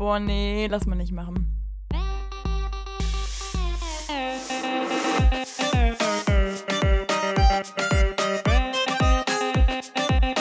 [0.00, 1.46] Boah, nee, lass mal nicht machen.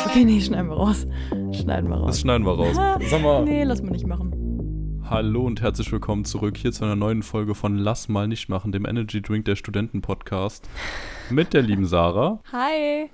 [0.05, 1.05] Okay, nee, schneiden wir raus.
[1.51, 2.07] Schneiden wir raus.
[2.07, 2.77] Das schneiden wir raus.
[3.09, 3.43] Sag mal.
[3.43, 5.03] Nee, lass mal nicht machen.
[5.09, 8.71] Hallo und herzlich willkommen zurück hier zu einer neuen Folge von Lass mal nicht machen,
[8.71, 10.69] dem Energy Drink der Studenten Podcast
[11.29, 13.09] mit der lieben Sarah Hi.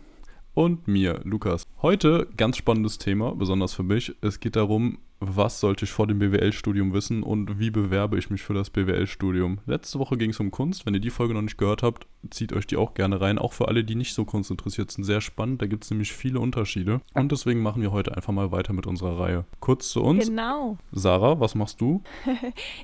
[0.53, 1.63] und mir, Lukas.
[1.81, 4.13] Heute ganz spannendes Thema, besonders für mich.
[4.21, 8.41] Es geht darum, was sollte ich vor dem BWL-Studium wissen und wie bewerbe ich mich
[8.41, 9.59] für das BWL-Studium.
[9.65, 10.85] Letzte Woche ging es um Kunst.
[10.85, 13.37] Wenn ihr die Folge noch nicht gehört habt, zieht euch die auch gerne rein.
[13.37, 15.61] Auch für alle, die nicht so kunstinteressiert sind, sehr spannend.
[15.61, 17.01] Da gibt es nämlich viele Unterschiede.
[17.13, 19.45] Und deswegen machen wir heute einfach mal weiter mit unserer Reihe.
[19.59, 20.27] Kurz zu uns.
[20.27, 20.77] Genau.
[20.91, 22.01] Sarah, was machst du?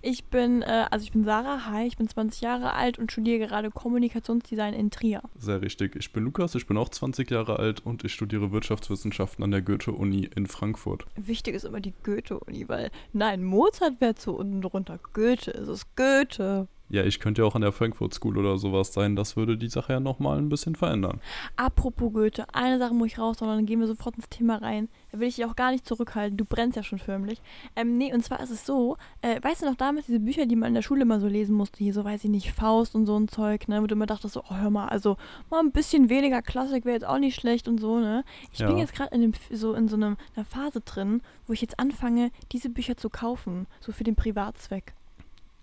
[0.01, 3.39] Ich bin, äh, also ich bin Sarah, hi, ich bin 20 Jahre alt und studiere
[3.39, 5.21] gerade Kommunikationsdesign in Trier.
[5.37, 5.95] Sehr richtig.
[5.95, 9.61] Ich bin Lukas, ich bin auch 20 Jahre alt und ich studiere Wirtschaftswissenschaften an der
[9.61, 11.05] Goethe-Uni in Frankfurt.
[11.15, 11.93] Wichtig ist immer die
[12.31, 14.99] Goethe-Uni, weil nein, Mozart wäre zu unten drunter.
[15.13, 16.67] Goethe ist es Goethe.
[16.91, 19.15] Ja, ich könnte ja auch an der Frankfurt School oder sowas sein.
[19.15, 21.21] Das würde die Sache ja nochmal ein bisschen verändern.
[21.55, 24.89] Apropos Goethe, eine Sache muss ich raus, sondern dann gehen wir sofort ins Thema rein.
[25.11, 26.35] Da will ich dich auch gar nicht zurückhalten.
[26.37, 27.41] Du brennst ja schon förmlich.
[27.77, 30.57] Ähm, nee, und zwar ist es so, äh, weißt du noch damals diese Bücher, die
[30.57, 33.05] man in der Schule immer so lesen musste, hier so, weiß ich nicht, Faust und
[33.05, 35.15] so ein Zeug, ne, wo du immer dachtest so, oh, hör mal, also
[35.49, 38.25] mal ein bisschen weniger Klassik wäre jetzt auch nicht schlecht und so, ne.
[38.51, 38.77] Ich bin Ja.
[38.79, 42.31] jetzt gerade in, dem, so in so einem, einer Phase drin, wo ich jetzt anfange,
[42.51, 44.93] diese Bücher zu kaufen, so für den Privatzweck.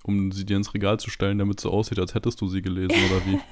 [0.04, 2.62] Um sie dir ins Regal zu stellen, damit es so aussieht, als hättest du sie
[2.62, 3.38] gelesen oder wie.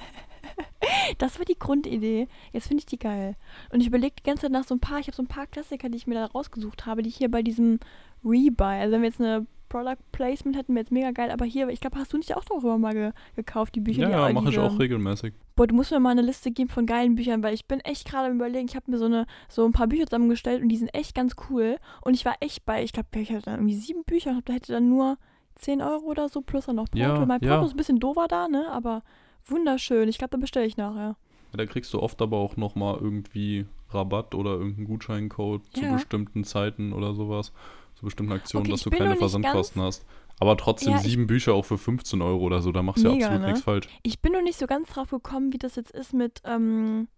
[1.19, 2.29] Das war die Grundidee.
[2.53, 3.37] Jetzt finde ich die geil.
[3.71, 5.47] Und ich überlege die ganze Zeit nach so ein paar, ich habe so ein paar
[5.47, 7.79] Klassiker, die ich mir da rausgesucht habe, die ich hier bei diesem
[8.25, 11.69] Rebuy, also wenn wir jetzt eine Product Placement hätten, wäre jetzt mega geil, aber hier,
[11.69, 14.03] ich glaube, hast du nicht auch darüber mal ge gekauft, die Bücher?
[14.03, 15.35] ja, ja, mache ich auch regelmäßig.
[15.57, 18.09] Boah, du musst mir mal eine Liste geben von geilen Büchern, weil ich bin echt
[18.09, 20.77] gerade am überlegen, ich habe mir so eine so ein paar Bücher zusammengestellt und die
[20.77, 21.79] sind echt ganz cool.
[22.03, 24.53] Und ich war echt bei, ich glaube, ich hatte dann irgendwie sieben Bücher und da
[24.53, 25.19] hätte dann nur
[25.57, 26.99] 10 Euro oder so, plus dann noch Porto.
[26.99, 27.65] Ja, mein Porto ja.
[27.65, 28.71] ist ein bisschen dover da, ne?
[28.71, 29.03] Aber
[29.47, 30.09] wunderschön.
[30.09, 31.17] Ich glaube, da bestelle ich nachher.
[31.53, 36.45] Ja, da kriegst du oft aber auch nochmal irgendwie Rabatt oder irgendeinen Gutscheincode zu bestimmten
[36.45, 37.53] Zeiten oder sowas.
[37.95, 40.05] Zu bestimmten Aktionen, Okay, dass du keine Versandkosten hast.
[40.39, 43.15] Aber trotzdem Ja, sieben Bücher auch für 15 Euro oder so, da machst du ja
[43.15, 43.47] absolut ne?
[43.47, 43.89] nichts falsch.
[44.03, 47.09] Ich bin noch nicht so ganz drauf gekommen, wie das jetzt ist mit, ähm,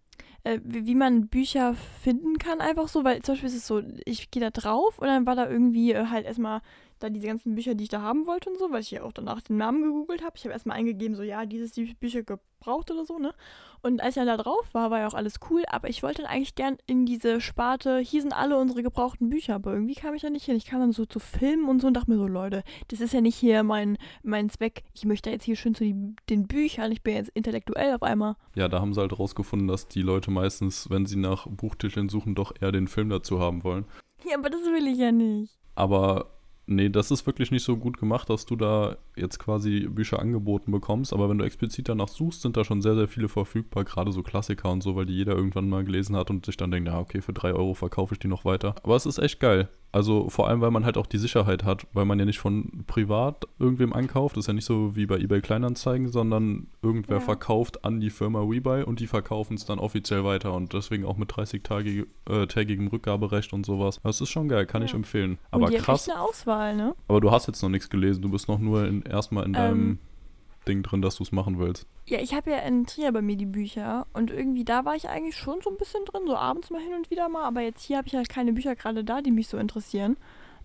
[0.44, 3.82] äh, wie, wie man Bücher finden kann, einfach so, weil zum Beispiel ist es so,
[4.04, 6.60] ich gehe da drauf und dann war da irgendwie äh, halt erstmal
[6.98, 9.12] da diese ganzen Bücher, die ich da haben wollte und so, weil ich ja auch
[9.12, 10.32] danach den Namen gegoogelt habe.
[10.36, 13.32] Ich habe erstmal eingegeben, so ja, dieses die Bücher gebraucht oder so, ne?
[13.80, 16.22] Und als ich dann da drauf war, war ja auch alles cool, aber ich wollte
[16.22, 20.14] dann eigentlich gern in diese Sparte, hier sind alle unsere gebrauchten Bücher, aber irgendwie kam
[20.14, 20.56] ich da nicht hin.
[20.56, 23.12] Ich kam dann so zu Filmen und so und dachte mir so, Leute, das ist
[23.14, 24.82] ja nicht hier mein, mein Zweck.
[24.94, 28.34] Ich möchte jetzt hier schön zu die, den Büchern, ich bin jetzt intellektuell auf einmal.
[28.54, 32.34] Ja, da haben sie halt rausgefunden, dass die Leute meistens, wenn sie nach Buchtiteln suchen,
[32.34, 33.84] doch eher den Film dazu haben wollen.
[34.28, 35.56] Ja, aber das will ich ja nicht.
[35.76, 36.37] Aber
[36.68, 40.70] nee, das ist wirklich nicht so gut gemacht, dass du da jetzt quasi Bücher angeboten
[40.70, 41.12] bekommst.
[41.12, 44.22] Aber wenn du explizit danach suchst, sind da schon sehr, sehr viele verfügbar, gerade so
[44.22, 46.98] Klassiker und so, weil die jeder irgendwann mal gelesen hat und sich dann denkt, ja,
[47.00, 48.74] okay, für drei Euro verkaufe ich die noch weiter.
[48.82, 49.68] Aber es ist echt geil.
[49.90, 52.84] Also vor allem, weil man halt auch die Sicherheit hat, weil man ja nicht von
[52.86, 54.36] privat irgendwem einkauft.
[54.36, 57.20] Das ist ja nicht so wie bei eBay Kleinanzeigen, sondern irgendwer Ja.
[57.22, 61.16] verkauft an die Firma Rebuy und die verkaufen es dann offiziell weiter und deswegen auch
[61.16, 63.98] mit 30-tägigem äh, Rückgaberecht und sowas.
[64.02, 64.96] Das ist schon geil, kann ich Ja.
[64.98, 65.32] empfehlen.
[65.50, 66.94] Und Aber die krass, eine Auswahl, ne?
[67.08, 68.22] aber du hast jetzt noch nichts gelesen.
[68.22, 69.98] Du bist noch nur in, erstmal in deinem Ähm.
[70.66, 71.86] Ding drin, dass du es machen willst.
[72.04, 75.08] Ja, ich habe ja in Trier bei mir die Bücher und irgendwie da war ich
[75.08, 77.82] eigentlich schon so ein bisschen drin, so abends mal hin und wieder mal, aber jetzt
[77.82, 80.16] hier habe ich halt keine Bücher gerade da, die mich so interessieren.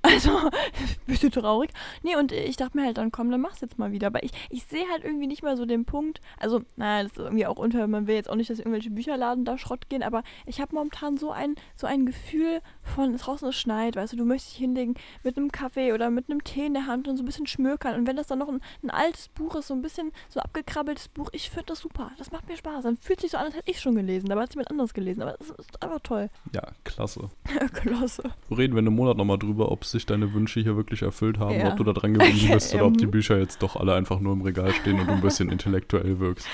[0.03, 0.31] Also,
[1.07, 1.71] bisschen traurig.
[2.03, 4.07] Nee, und ich dachte mir halt dann, komm, dann mach's jetzt mal wieder.
[4.07, 6.19] Aber ich, ich sehe halt irgendwie nicht mal so den Punkt.
[6.39, 7.87] Also, naja, das ist irgendwie auch unfair.
[7.87, 11.17] Man will jetzt auch nicht, dass irgendwelche Bücherladen da Schrott gehen, aber ich habe momentan
[11.17, 14.95] so ein, so ein Gefühl von, draußen es schneit, weißt du, du möchtest dich hinlegen
[15.23, 17.95] mit einem Kaffee oder mit einem Tee in der Hand und so ein bisschen schmökern.
[17.95, 21.07] Und wenn das dann noch ein, ein altes Buch ist, so ein bisschen so abgekrabbeltes
[21.07, 22.11] Buch, ich finde das super.
[22.17, 22.83] Das macht mir Spaß.
[22.83, 24.27] Dann fühlt sich so an, als hätte ich schon gelesen.
[24.27, 25.21] Dabei hat jemand anderes gelesen.
[25.21, 26.29] Aber es ist einfach toll.
[26.53, 27.29] Ja, klasse.
[27.73, 28.23] Klasse.
[28.49, 31.55] Reden wir in einem Monat nochmal drüber, ob sich deine Wünsche hier wirklich erfüllt haben,
[31.57, 31.69] Ja.
[31.69, 33.11] ob du da dran gebunden bist oder ob die Ähm.
[33.11, 36.45] Bücher jetzt doch alle einfach nur im Regal stehen und du ein bisschen intellektuell wirkst.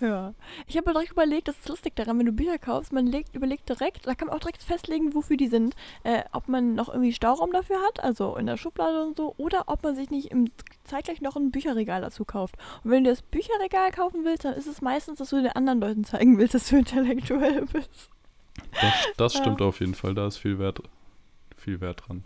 [0.00, 0.34] Ja.
[0.66, 3.36] Ich habe mir direkt überlegt, das ist lustig daran, wenn du Bücher kaufst, man legt,
[3.36, 5.76] überlegt direkt, da kann man auch direkt festlegen, wofür die sind.
[6.02, 9.64] Äh, ob man noch irgendwie Stauraum dafür hat, also in der Schublade und so, oder
[9.66, 10.50] ob man sich nicht im
[10.82, 12.56] zeitgleich noch ein Bücherregal dazu kauft.
[12.82, 15.80] Und wenn du das Bücherregal kaufen willst, dann ist es meistens, dass du den anderen
[15.80, 18.10] Leuten zeigen willst, dass du intellektuell bist.
[18.80, 19.40] Das, das Ja.
[19.40, 20.80] stimmt auf jeden Fall, da ist viel Wert,
[21.56, 22.24] viel Wert dran.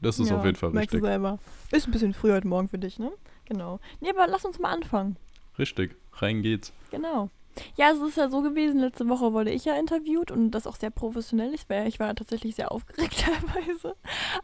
[0.00, 1.10] Das ist ja, auf jeden Fall merkst du richtig.
[1.10, 1.38] selber.
[1.70, 3.12] Ist ein bisschen früh heute Morgen für dich, ne?
[3.46, 3.80] Genau.
[4.00, 5.16] Nee, aber lass uns mal anfangen.
[5.58, 6.72] Richtig, rein geht's.
[6.90, 7.30] Genau.
[7.76, 10.76] Ja, es ist ja so gewesen, letzte Woche wurde ich ja interviewt und das auch
[10.76, 11.54] sehr professionell.
[11.54, 13.94] Ich war, ich war tatsächlich sehr aufgeregt teilweise.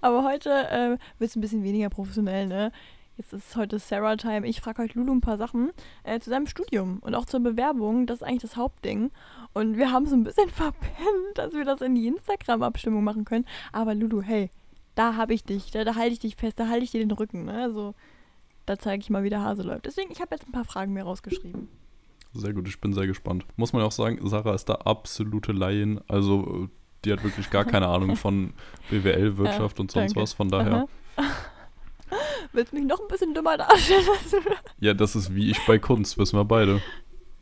[0.01, 2.73] Aber heute äh, wird es ein bisschen weniger professionell, ne?
[3.17, 4.47] Jetzt ist heute Sarah Time.
[4.47, 5.73] Ich frage heute Lulu ein paar Sachen
[6.05, 8.07] äh, zu seinem Studium und auch zur Bewerbung.
[8.07, 9.11] Das ist eigentlich das Hauptding.
[9.53, 13.45] Und wir haben so ein bisschen verpennt, dass wir das in die Instagram-Abstimmung machen können.
[13.73, 14.49] Aber Lulu, hey,
[15.01, 15.71] da habe ich dich.
[15.71, 16.61] Da, da halte ich dich fest.
[16.61, 17.47] Da halte ich dir den Rücken.
[17.47, 17.63] Ne?
[17.63, 17.95] Also,
[18.67, 19.87] da zeige ich mal, wie der Hase läuft.
[19.87, 21.69] Deswegen, ich habe jetzt ein paar Fragen mir rausgeschrieben.
[22.35, 23.47] Sehr gut, ich bin sehr gespannt.
[23.57, 26.01] Muss man auch sagen, Sarah ist da absolute Laien.
[26.07, 26.69] Also,
[27.05, 28.53] die hat wirklich gar keine Ahnung von
[28.91, 30.21] BWL, Wirtschaft ja, und sonst danke.
[30.21, 30.35] was.
[30.35, 30.87] Von daher.
[31.17, 31.27] Aha.
[32.53, 34.05] Willst du mich noch ein bisschen dümmer darstellen?
[34.81, 36.83] ja, das ist wie ich bei Kunst, wissen wir beide.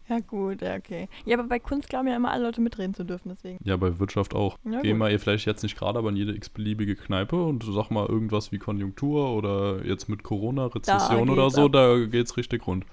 [0.09, 1.09] Ja, gut, ja, okay.
[1.27, 3.59] Ja, aber bei Kunst glauben ja immer alle Leute mitreden zu dürfen, deswegen.
[3.63, 4.57] Ja, bei Wirtschaft auch.
[4.65, 7.91] Ja, Geh mal ihr vielleicht jetzt nicht gerade, aber in jede x-beliebige Kneipe und sag
[7.91, 11.73] mal irgendwas wie Konjunktur oder jetzt mit Corona, Rezession oder so, ab.
[11.73, 12.87] da geht's richtig rund.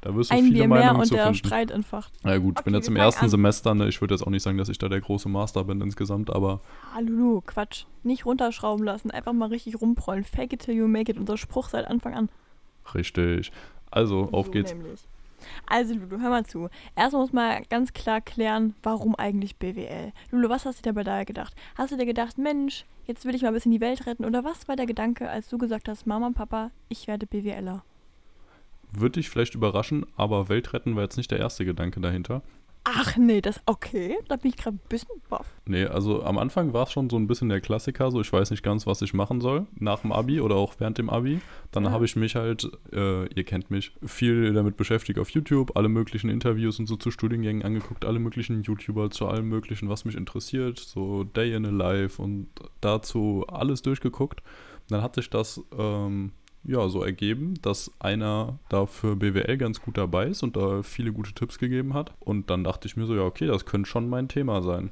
[0.00, 1.34] Da wirst du Ein viele Bier Meinungen mehr und der finden.
[1.36, 2.12] Streit entfacht.
[2.24, 3.30] Ja gut, ich okay, bin jetzt im ersten an.
[3.30, 3.88] Semester, ne?
[3.88, 6.60] ich würde jetzt auch nicht sagen, dass ich da der große Master bin insgesamt, aber...
[6.92, 7.84] Hallo, Quatsch.
[8.02, 10.24] Nicht runterschrauben lassen, einfach mal richtig rumprollen.
[10.24, 12.30] Fake it till you make it, unser Spruch seit Anfang an.
[12.94, 13.52] Richtig.
[13.92, 14.74] Also, auf so geht's.
[14.74, 15.00] Nämlich.
[15.66, 16.68] Also Lulu, hör mal zu.
[16.96, 20.12] Erstmal muss man ganz klar klären, warum eigentlich BWL?
[20.30, 21.54] Lulu, was hast du dir dabei gedacht?
[21.76, 24.24] Hast du dir gedacht, Mensch, jetzt will ich mal ein bisschen die Welt retten?
[24.24, 27.84] Oder was war der Gedanke, als du gesagt hast, Mama und Papa, ich werde BWLer?
[28.90, 32.42] Würde dich vielleicht überraschen, aber Weltretten war jetzt nicht der erste Gedanke dahinter.
[32.84, 34.16] Ach nee, das okay.
[34.28, 35.46] Da bin ich gerade ein bisschen baff.
[35.66, 38.50] Nee, also am Anfang war es schon so ein bisschen der Klassiker, so ich weiß
[38.50, 41.40] nicht ganz, was ich machen soll nach dem Abi oder auch während dem Abi.
[41.70, 41.90] Dann ja.
[41.92, 46.28] habe ich mich halt, äh, ihr kennt mich, viel damit beschäftigt auf YouTube, alle möglichen
[46.28, 50.80] Interviews und so zu Studiengängen angeguckt, alle möglichen YouTuber zu allem möglichen, was mich interessiert,
[50.80, 52.48] so Day in a Life und
[52.80, 54.42] dazu alles durchgeguckt.
[54.88, 56.32] Dann hat sich das ähm,
[56.64, 61.12] ja, so ergeben, dass einer da für BWL ganz gut dabei ist und da viele
[61.12, 62.12] gute Tipps gegeben hat.
[62.20, 64.90] Und dann dachte ich mir so, ja, okay, das könnte schon mein Thema sein.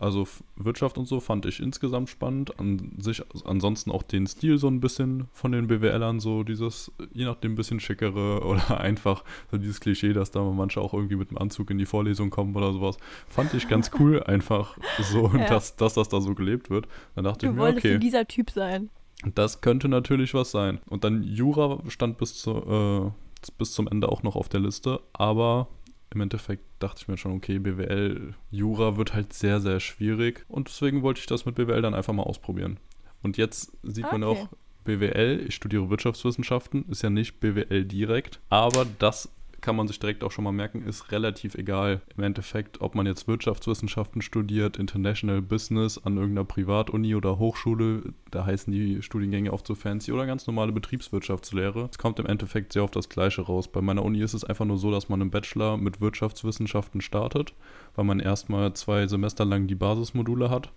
[0.00, 2.60] Also Wirtschaft und so fand ich insgesamt spannend.
[2.60, 7.24] An sich ansonsten auch den Stil so ein bisschen von den BWLern, so dieses, je
[7.24, 11.30] nachdem, ein bisschen schickere oder einfach so dieses Klischee, dass da manche auch irgendwie mit
[11.30, 12.96] dem Anzug in die Vorlesung kommen oder sowas.
[13.28, 15.46] Fand ich ganz cool, einfach so, ja.
[15.46, 16.86] dass, dass das da so gelebt wird.
[17.16, 17.98] Dann dachte du ich mir, okay.
[17.98, 18.90] dieser Typ sein.
[19.24, 20.80] Das könnte natürlich was sein.
[20.88, 25.00] Und dann Jura stand bis, zu, äh, bis zum Ende auch noch auf der Liste,
[25.12, 25.68] aber
[26.10, 30.44] im Endeffekt dachte ich mir schon, okay, BWL, Jura wird halt sehr, sehr schwierig.
[30.48, 32.78] Und deswegen wollte ich das mit BWL dann einfach mal ausprobieren.
[33.22, 34.18] Und jetzt sieht okay.
[34.18, 34.48] man auch,
[34.84, 40.22] BWL, ich studiere Wirtschaftswissenschaften, ist ja nicht BWL direkt, aber das kann man sich direkt
[40.22, 45.42] auch schon mal merken, ist relativ egal im Endeffekt, ob man jetzt Wirtschaftswissenschaften studiert, International
[45.42, 50.46] Business an irgendeiner Privatuni oder Hochschule, da heißen die Studiengänge oft so fancy, oder ganz
[50.46, 51.88] normale Betriebswirtschaftslehre.
[51.90, 53.68] Es kommt im Endeffekt sehr auf das Gleiche raus.
[53.68, 57.54] Bei meiner Uni ist es einfach nur so, dass man im Bachelor mit Wirtschaftswissenschaften startet,
[57.96, 60.72] weil man erstmal zwei Semester lang die Basismodule hat,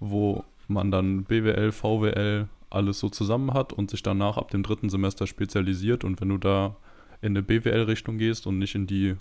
[0.00, 4.90] wo man dann BWL, VWL, alles so zusammen hat und sich danach ab dem dritten
[4.90, 6.76] Semester spezialisiert und wenn du da
[7.20, 9.16] in eine BWL-Richtung gehst und nicht in die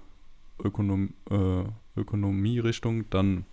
[0.64, 1.64] Ökonom äh,
[2.00, 3.46] Ökonomie-Richtung, dann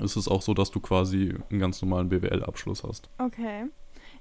[0.00, 3.08] ist es auch so, dass du quasi einen ganz normalen BWL-Abschluss hast.
[3.18, 3.66] Okay.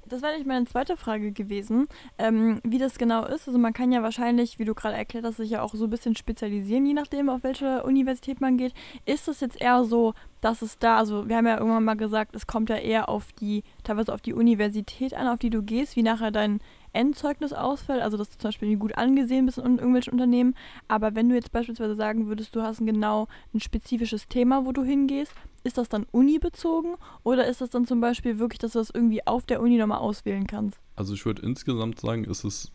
[0.08, 1.88] Das wäre nicht meine zweite Frage gewesen,
[2.20, 3.48] ähm, wie das genau ist.
[3.48, 5.90] Also man kann ja wahrscheinlich, wie du gerade erklärt hast, sich ja auch so ein
[5.90, 8.74] bisschen spezialisieren, je nachdem, auf welche Universität man geht.
[9.06, 12.36] Ist es jetzt eher so, dass es da, also wir haben ja irgendwann mal gesagt,
[12.36, 15.96] es kommt ja eher auf die, teilweise auf die Universität an, auf die du gehst,
[15.96, 16.60] wie nachher dein
[16.96, 20.56] Endzeugnis ausfällt, also dass du zum Beispiel gut angesehen bist in irgendwelchen Unternehmen.
[20.88, 24.72] Aber wenn du jetzt beispielsweise sagen würdest, du hast ein genau ein spezifisches Thema, wo
[24.72, 28.80] du hingehst, ist das dann unibezogen oder ist das dann zum Beispiel wirklich, dass du
[28.80, 30.80] das irgendwie auf der Uni nochmal auswählen kannst?
[30.96, 32.72] Also ich würde insgesamt sagen, ist es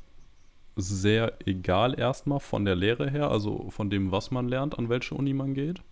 [0.76, 5.14] sehr egal erstmal von der Lehre her, also von dem, was man lernt, an welche
[5.14, 5.82] Uni man geht.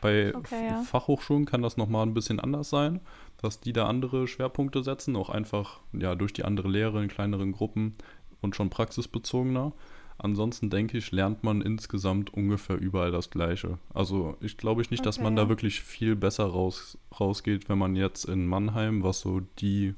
[0.00, 0.82] Bei okay, ja.
[0.82, 3.00] Fachhochschulen kann das nochmal ein bisschen anders sein
[3.40, 7.52] dass die da andere Schwerpunkte setzen, auch einfach ja durch die andere Lehre in kleineren
[7.52, 7.94] Gruppen
[8.40, 9.72] und schon praxisbezogener.
[10.18, 13.78] Ansonsten denke ich, lernt man insgesamt ungefähr überall das Gleiche.
[13.94, 15.08] Also ich glaube ich nicht, okay.
[15.08, 19.40] dass man da wirklich viel besser raus, rausgeht, wenn man jetzt in Mannheim, was so
[19.60, 19.94] die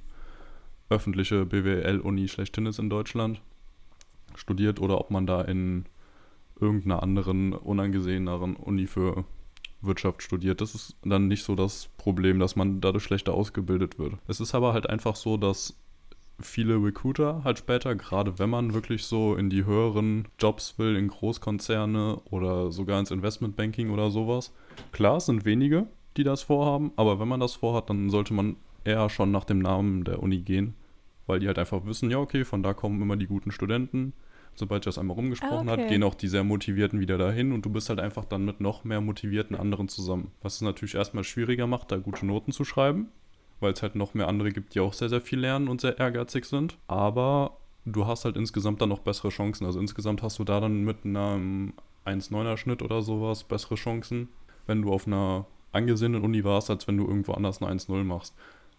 [0.91, 3.41] öffentliche BWL-Uni schlechthin ist in Deutschland,
[4.35, 5.87] studiert oder ob man da in
[6.61, 9.25] irgendeiner anderen unangeseheneren Uni für
[9.83, 10.61] Wirtschaft studiert.
[10.61, 14.15] Das ist dann nicht so das Problem, dass man dadurch schlechter ausgebildet wird.
[14.27, 15.77] Es ist aber halt einfach so, dass
[16.43, 21.09] viele Recruiter halt später, gerade wenn man wirklich so in die höheren Jobs will, in
[21.09, 24.53] Großkonzerne oder sogar ins Investmentbanking oder sowas.
[24.93, 28.57] Klar, es sind wenige, die das vorhaben, aber wenn man das vorhat, dann sollte man
[28.85, 30.75] eher schon nach dem Namen der Uni gehen,
[31.27, 34.13] weil die halt einfach wissen, ja, okay, von da kommen immer die guten Studenten.
[34.61, 35.83] Sobald sich das einmal rumgesprochen Ah, okay.
[35.83, 38.61] hat, gehen auch die sehr Motivierten wieder dahin und du bist halt einfach dann mit
[38.61, 40.31] noch mehr motivierten anderen zusammen.
[40.43, 43.09] Was es natürlich erstmal schwieriger macht, da gute Noten zu schreiben,
[43.59, 45.99] weil es halt noch mehr andere gibt, die auch sehr, sehr viel lernen und sehr
[45.99, 46.79] ehrgeizig sind.
[46.87, 49.67] Aber du hast halt insgesamt dann noch bessere Chancen.
[49.67, 51.73] Also insgesamt hast du da dann mit einem
[52.07, 54.29] 1,9er Schnitt oder sowas bessere Chancen,
[54.67, 58.35] wenn du auf einer angesehenen Uni warst, als wenn du irgendwo anders eine 1,0 machst.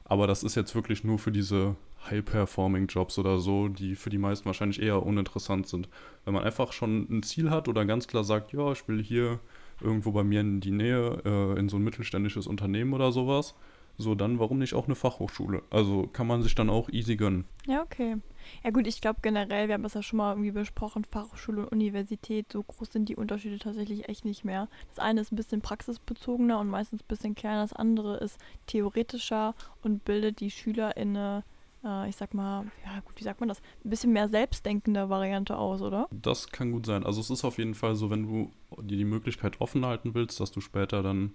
[0.05, 1.75] Aber das ist jetzt wirklich nur für diese
[2.09, 5.89] High-Performing-Jobs oder so, die für die meisten wahrscheinlich eher uninteressant sind.
[6.25, 9.39] Wenn man einfach schon ein Ziel hat oder ganz klar sagt, ja, ich will hier
[9.79, 13.55] irgendwo bei mir in die Nähe, äh, in so ein mittelständisches Unternehmen oder sowas,
[13.97, 15.63] so dann warum nicht auch eine Fachhochschule?
[15.69, 17.45] Also kann man sich dann auch easy gönnen.
[17.67, 18.17] Ja, okay.
[18.63, 21.71] Ja gut, ich glaube generell, wir haben das ja schon mal irgendwie besprochen, Fachhochschule und
[21.71, 24.67] Universität, so groß sind die Unterschiede tatsächlich echt nicht mehr.
[24.89, 29.53] Das eine ist ein bisschen praxisbezogener und meistens ein bisschen kleiner, das andere ist theoretischer
[29.83, 31.43] und bildet die Schüler in eine,
[31.83, 35.57] äh, ich sag mal, ja gut, wie sagt man das, ein bisschen mehr selbstdenkende Variante
[35.57, 36.07] aus, oder?
[36.11, 37.05] Das kann gut sein.
[37.05, 40.39] Also es ist auf jeden Fall so, wenn du dir die Möglichkeit offen halten willst,
[40.39, 41.33] dass du später dann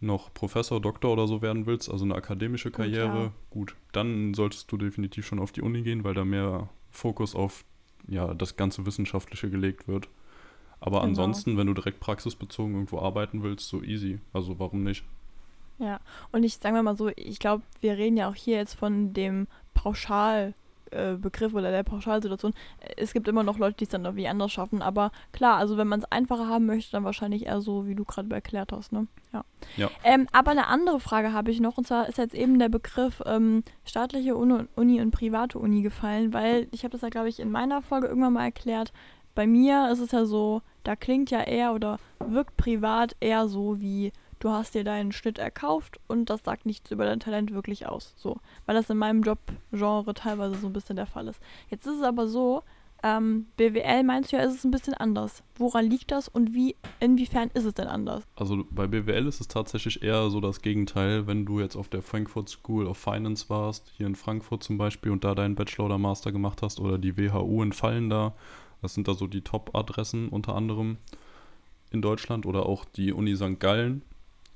[0.00, 3.32] noch Professor, Doktor oder so werden willst, also eine akademische Karriere, ja.
[3.50, 7.64] gut, dann solltest du definitiv schon auf die Uni gehen, weil da mehr Fokus auf
[8.08, 10.08] ja, das ganze Wissenschaftliche gelegt wird.
[10.80, 11.08] Aber Genau.
[11.08, 14.20] ansonsten, wenn du direkt praxisbezogen irgendwo arbeiten willst, so easy.
[14.32, 15.04] Also warum nicht?
[15.80, 15.98] Ja,
[16.30, 19.46] und ich sage mal so, ich glaube, wir reden ja auch hier jetzt von dem
[19.72, 20.54] Pauschalbegriff
[20.90, 22.52] äh, Begriff oder der Pauschalsituation.
[22.80, 25.78] Äh, Es gibt immer noch Leute, die es dann irgendwie anders schaffen, aber klar, also
[25.78, 28.92] wenn man es einfacher haben möchte, dann wahrscheinlich eher so, wie du gerade erklärt hast,
[28.92, 29.06] ne?
[29.32, 29.44] Ja.
[29.78, 29.90] Ja.
[30.04, 33.22] Ähm, aber eine andere Frage habe ich noch, und zwar ist jetzt eben der Begriff
[33.24, 37.40] ähm, staatliche Uni, Uni und private Uni gefallen, weil ich habe das ja, glaube ich,
[37.40, 38.92] in meiner Folge irgendwann mal erklärt.
[39.34, 43.80] Bei mir ist es ja so, da klingt ja eher oder wirkt privat eher so
[43.80, 47.86] wie du hast dir deinen Schnitt erkauft und das sagt nichts über dein Talent wirklich
[47.86, 48.14] aus.
[48.16, 51.40] So, weil das in meinem Jobgenre teilweise so ein bisschen der Fall ist.
[51.68, 52.64] Jetzt ist es aber so,
[53.02, 55.42] ähm, BWL meinst du ja, ist es ein bisschen anders.
[55.56, 58.24] Woran liegt das und wie, inwiefern ist es denn anders?
[58.36, 62.02] Also bei BWL ist es tatsächlich eher so das Gegenteil, wenn du jetzt auf der
[62.02, 65.98] Frankfurt School of Finance warst, hier in Frankfurt zum Beispiel, und da deinen Bachelor oder
[65.98, 68.34] Master gemacht hast, oder die WHU in Fallen da,
[68.82, 70.98] das sind da so die Top-Adressen unter anderem
[71.90, 73.60] in Deutschland, oder auch die Uni St.
[73.60, 74.02] Gallen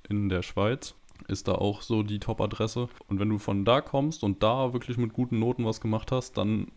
[0.08, 0.94] in der Schweiz
[1.28, 2.88] ist da auch so die Top-Adresse.
[3.08, 6.36] Und wenn du von da kommst und da wirklich mit guten Noten was gemacht hast,
[6.36, 6.68] dann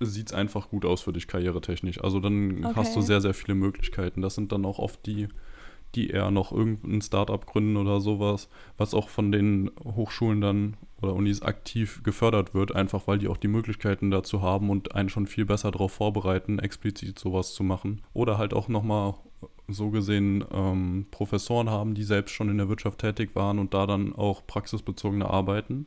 [0.00, 2.02] sieht es einfach gut aus für dich karrieretechnisch.
[2.02, 3.06] Also dann hast du Okay.
[3.06, 4.20] sehr, sehr viele Möglichkeiten.
[4.20, 5.28] Das sind dann auch oft die,
[5.94, 11.14] die eher noch irgendein Startup gründen oder sowas, was auch von den Hochschulen dann oder
[11.14, 15.26] Unis aktiv gefördert wird, einfach weil die auch die Möglichkeiten dazu haben und einen schon
[15.26, 18.02] viel besser darauf vorbereiten, explizit sowas zu machen.
[18.12, 19.14] Oder halt auch nochmal
[19.68, 23.86] so gesehen ähm, Professoren haben, die selbst schon in der Wirtschaft tätig waren und da
[23.86, 25.86] dann auch praxisbezogene arbeiten,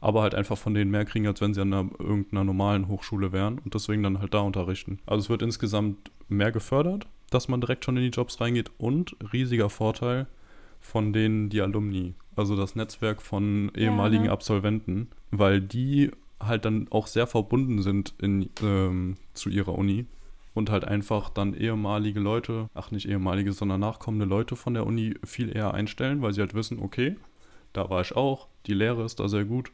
[0.00, 3.32] aber halt einfach von denen mehr kriegen, als wenn sie an einer, irgendeiner normalen Hochschule
[3.32, 4.98] wären und deswegen dann halt da unterrichten.
[5.06, 9.16] Also es wird insgesamt mehr gefördert, dass man direkt schon in die Jobs reingeht und
[9.32, 10.26] riesiger Vorteil
[10.80, 14.32] von denen die Alumni, also das Netzwerk von ehemaligen ne?
[14.32, 20.04] Absolventen, weil die halt dann auch sehr verbunden sind in, ähm, zu ihrer Uni
[20.54, 25.14] und halt einfach dann ehemalige Leute, ach nicht ehemalige, sondern nachkommende Leute von der Uni
[25.24, 27.16] viel eher einstellen, weil sie halt wissen, okay,
[27.72, 29.72] da war ich auch, die Lehre ist da sehr gut,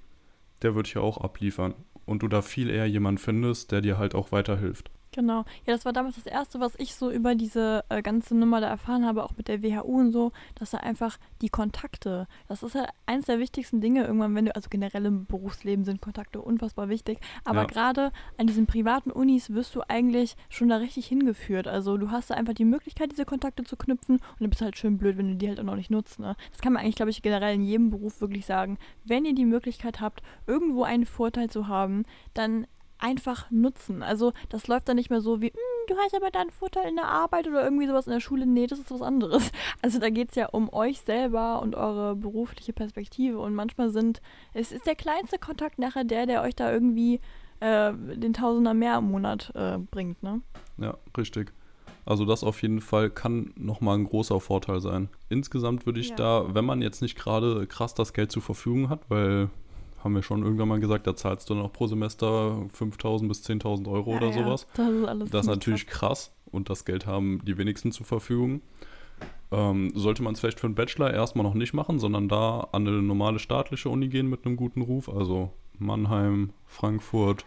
[0.63, 1.75] der wird hier auch abliefern.
[2.07, 4.91] Und du da viel eher jemanden findest, der dir halt auch weiterhilft.
[5.13, 5.39] Genau.
[5.67, 8.69] Ja, das war damals das Erste, was ich so über diese äh, ganze Nummer da
[8.69, 12.77] erfahren habe, auch mit der WHU und so, dass da einfach die Kontakte, das ist
[12.77, 16.89] ja eins der wichtigsten Dinge irgendwann, wenn du, also generell im Berufsleben sind Kontakte unfassbar
[16.89, 17.67] wichtig, aber Ja.
[17.67, 21.67] gerade an diesen privaten Unis wirst du eigentlich schon da richtig hingeführt.
[21.67, 24.65] Also du hast da einfach die Möglichkeit, diese Kontakte zu knüpfen und dann bist du
[24.65, 26.21] halt schön blöd, wenn du die halt auch noch nicht nutzt.
[26.21, 26.37] Ne?
[26.53, 28.79] Das kann man eigentlich, glaube ich, generell in jedem Beruf wirklich sagen.
[29.05, 32.69] Wenn ihr die Möglichkeit habt, irgendwo einen Vorteil zu haben, dann
[33.01, 34.03] einfach nutzen.
[34.03, 35.55] Also das läuft dann nicht mehr so wie, "Hm,
[35.89, 38.47] du hast aber einen Vorteil in der Arbeit oder irgendwie sowas in der Schule.
[38.47, 39.51] Nee, das ist was anderes.
[39.83, 43.39] Also da geht es ja um euch selber und eure berufliche Perspektive.
[43.39, 44.21] Und manchmal sind,
[44.53, 47.21] es ist der kleinste Kontakt nachher der, der euch da irgendwie
[47.61, 50.41] äh, den Tausender mehr im Monat äh, bringt, ne?
[50.79, 51.53] Ja, richtig.
[52.07, 55.09] Also das auf jeden Fall kann nochmal ein großer Vorteil sein.
[55.29, 56.17] Insgesamt würde ich Ja.
[56.17, 59.51] da, wenn man jetzt nicht gerade krass das Geld zur Verfügung hat, weil
[60.03, 63.45] haben wir schon irgendwann mal gesagt, da zahlst du dann auch pro Semester 5.000 bis
[63.45, 64.67] 10.000 Euro oder Ja, ja, sowas.
[64.75, 68.63] Das ist alles Das ist natürlich krass und das Geld haben die wenigsten zur Verfügung.
[69.53, 72.87] Ähm, sollte man es vielleicht für einen Bachelor erstmal noch nicht machen, sondern da an
[72.87, 77.45] eine normale staatliche Uni gehen mit einem guten Ruf, also Mannheim, Frankfurt,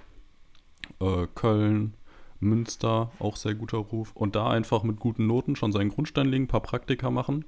[1.00, 1.94] äh, Köln,
[2.40, 4.12] Münster, auch sehr guter Ruf.
[4.16, 7.46] Und da einfach mit guten Noten schon seinen Grundstein legen, ein paar Praktika machen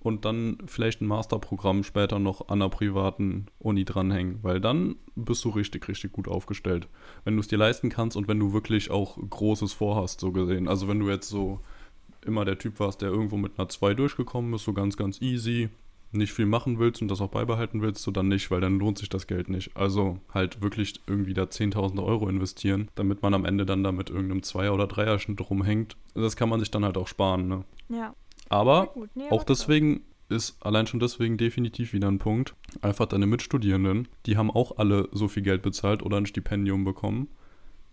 [0.00, 5.44] und dann vielleicht ein Masterprogramm später noch an einer privaten Uni dranhängen, weil dann bist
[5.44, 6.88] du richtig, richtig gut aufgestellt.
[7.24, 10.68] Wenn du es dir leisten kannst und wenn du wirklich auch Großes vorhast, so gesehen.
[10.68, 11.60] Also wenn du jetzt so
[12.24, 15.68] immer der Typ warst, der irgendwo mit einer 2 durchgekommen ist, so ganz, ganz easy,
[16.10, 18.98] nicht viel machen willst und das auch beibehalten willst, so dann nicht, weil dann lohnt
[18.98, 19.76] sich das Geld nicht.
[19.76, 24.08] Also halt wirklich irgendwie da 10.000 Euro investieren, damit man am Ende dann da mit
[24.08, 25.96] irgendeinem Zweier- oder Dreier-Schnitt rumhängt.
[26.14, 27.64] Das kann man sich dann halt auch sparen, ne?
[27.88, 28.14] Ja.
[28.48, 32.54] Aber gut, nee, auch deswegen ist allein schon deswegen definitiv wieder ein Punkt.
[32.82, 37.28] Einfach deine Mitstudierenden, die haben auch alle so viel Geld bezahlt oder ein Stipendium bekommen,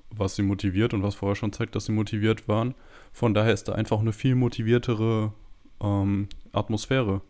[0.10, 2.74] was sie motiviert und was vorher schon zeigt, dass sie motiviert waren.
[3.14, 5.32] Von daher ist da einfach eine viel motiviertere
[5.82, 7.22] ähm, Atmosphäre.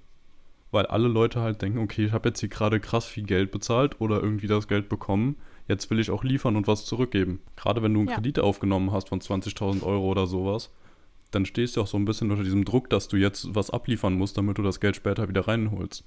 [0.72, 4.02] Weil alle Leute halt denken, okay, ich habe jetzt hier gerade krass viel Geld bezahlt
[4.02, 5.38] oder irgendwie das Geld bekommen.
[5.68, 7.40] Jetzt will ich auch liefern und was zurückgeben.
[7.56, 8.16] Gerade wenn du einen Ja.
[8.16, 10.72] Kredit aufgenommen hast von 20.000 Euro oder sowas,
[11.32, 14.14] dann stehst du auch so ein bisschen unter diesem Druck, dass du jetzt was abliefern
[14.14, 16.04] musst, damit du das Geld später wieder reinholst.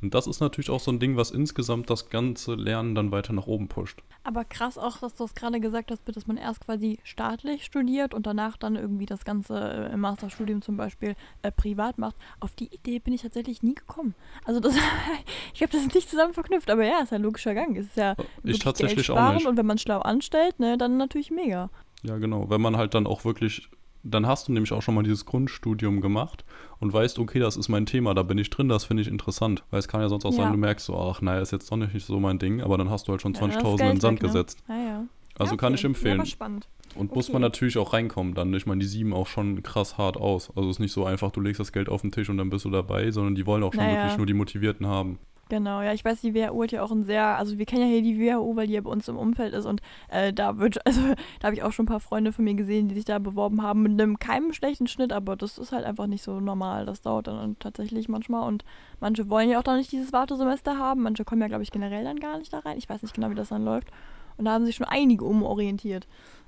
[0.00, 3.32] Und das ist natürlich auch so ein Ding, was insgesamt das ganze Lernen dann weiter
[3.32, 4.00] nach oben pusht.
[4.22, 8.14] Aber krass auch, dass du es gerade gesagt hast, dass man erst quasi staatlich studiert
[8.14, 12.14] und danach dann irgendwie das Ganze äh, im Masterstudium zum Beispiel äh, privat macht.
[12.38, 14.14] Auf die Idee bin ich tatsächlich nie gekommen.
[14.44, 14.76] Also das,
[15.54, 17.76] ich habe das nicht zusammen verknüpft, aber ja, ist ja ein logischer Gang.
[17.76, 19.46] Es ist ja wirklich tatsächlich Geld auch sparen nicht.
[19.46, 21.70] und wenn man schlau anstellt, ne, dann natürlich mega.
[22.04, 22.48] Ja, genau.
[22.48, 23.68] Wenn man halt dann auch wirklich,
[24.10, 26.44] dann hast du nämlich auch schon mal dieses Grundstudium gemacht
[26.80, 29.64] und weißt, okay, das ist mein Thema, da bin ich drin, das finde ich interessant.
[29.70, 30.36] Weil es kann ja sonst auch Ja.
[30.44, 32.90] sein, du merkst so, ach, naja, ist jetzt doch nicht so mein Ding, aber dann
[32.90, 34.28] hast du halt schon Ja, dann ist 20.000 in den Sand ne?
[34.28, 34.62] gesetzt.
[34.68, 35.04] Ja, ja.
[35.38, 35.78] Also ja, kann okay.
[35.80, 36.26] ich empfehlen.
[36.26, 36.66] Spannend.
[36.94, 37.34] Und muss Okay.
[37.34, 38.52] man natürlich auch reinkommen dann.
[38.54, 40.50] Ich meine, die sieben auch schon krass hart aus.
[40.56, 42.50] Also es ist nicht so einfach, du legst das Geld auf den Tisch und dann
[42.50, 43.96] bist du dabei, sondern die wollen auch schon Naja.
[44.02, 45.18] wirklich nur die Motivierten haben.
[45.48, 47.88] Genau, ja, ich weiß, die WHO hat ja auch ein sehr, also wir kennen ja
[47.88, 50.78] hier die WHO, weil die ja bei uns im Umfeld ist und äh, da wird,
[50.86, 51.00] also
[51.40, 53.62] da habe ich auch schon ein paar Freunde von mir gesehen, die sich da beworben
[53.62, 56.84] haben mit einem keinem schlechten Schnitt, aber das ist halt einfach nicht so normal.
[56.84, 58.64] Das dauert dann tatsächlich manchmal und
[59.00, 62.04] manche wollen ja auch dann nicht dieses Wartesemester haben, manche kommen ja, glaube ich, generell
[62.04, 62.76] dann gar nicht da rein.
[62.76, 63.88] Ich weiß nicht genau, wie das dann läuft.
[64.36, 66.06] Und da haben sich schon einige umorientiert.